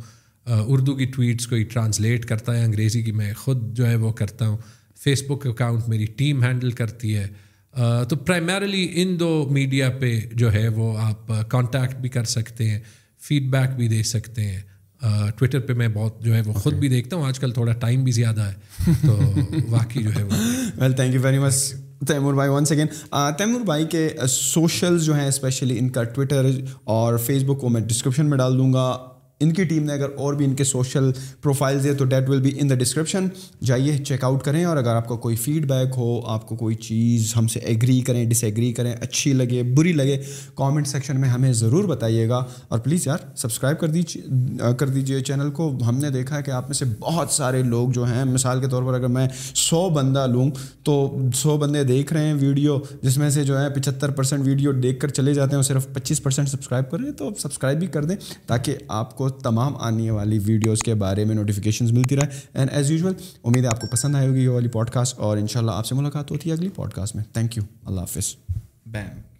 [0.46, 4.48] اردو کی tweets کوئی ٹرانسلیٹ کرتا ہے انگریزی کی میں خود جو ہے وہ کرتا
[4.48, 4.56] ہوں
[4.96, 7.26] فیس بک اکاؤنٹ میری ٹیم ہینڈل کرتی ہے
[7.76, 12.78] تو پرائمریلی ان دو میڈیا پہ جو ہے وہ آپ کانٹیکٹ بھی کر سکتے ہیں
[13.20, 14.60] فیڈ بیک بھی دے سکتے ہیں۔
[15.36, 18.04] ٹویٹر پہ میں بہت جو ہے وہ خود بھی دیکھتا ہوں آج کل تھوڑا ٹائم
[18.04, 18.54] بھی زیادہ ہے۔
[19.06, 19.20] تو
[19.68, 20.32] واقعی جو ہے وہ۔
[20.76, 21.74] Well thank you very much
[22.08, 22.88] Taimur بھائی ون سیکنڈ
[23.38, 26.46] تیمور بھائی کے سوشل جو ہیں اسپیشلی ان کا ٹویٹر
[26.84, 28.98] اور فیس بک کو میں ڈسکرپشن میں ڈال دوں گا۔
[29.40, 31.10] ان کی ٹیم نے اگر اور بھی ان کے سوشل
[31.42, 33.26] پروفائلز ہے تو that will be in the description.
[33.64, 36.74] جائیے، چیک آؤٹ کریں اور اگر آپ کو کوئی فیڈ بیک ہو، آپ کو کوئی
[36.76, 40.22] چیز ہم سے ایگری کریں ڈس ایگری کریں، اچھی لگے، بری لگے
[40.54, 44.22] کامنٹ سیکشن میں ہمیں ضرور بتائیے گا۔ اور پلیز یار سبسکرائب کر دیجیے
[44.78, 47.90] کر دیجیے چینل کو۔ ہم نے دیکھا ہے کہ آپ میں سے بہت سارے لوگ
[47.90, 50.50] جو ہیں، مثال کے طور پر اگر میں سو بندہ لوں
[50.82, 54.72] تو سو بندے دیکھ رہے ہیں ویڈیو، جس میں سے جو ہے پچہتر پرسینٹ ویڈیو
[54.72, 57.78] دیکھ کر چلے جاتے ہیں اور صرف پچیس پرسینٹ سبسکرائب کر رہے ہیں، تو سبسکرائب
[57.78, 58.16] بھی کر دیں
[58.46, 62.26] تاکہ آپ کو تمام آنے والی ویڈیوز کے بارے میں نوٹیفیکیشنز ملتی رہے.
[62.54, 63.12] اینڈ ایز یوزول
[63.44, 65.70] امید ہے آپ کو پسند آئے ہوگی یہ والی پوڈ کاسٹ اور ان شاء اللہ
[65.70, 67.24] آپ سے ملاقات ہوتی ہے اگلی پوڈ کاسٹ میں.
[67.32, 68.36] تھینک یو اللہ حافظ.
[68.86, 69.20] بیم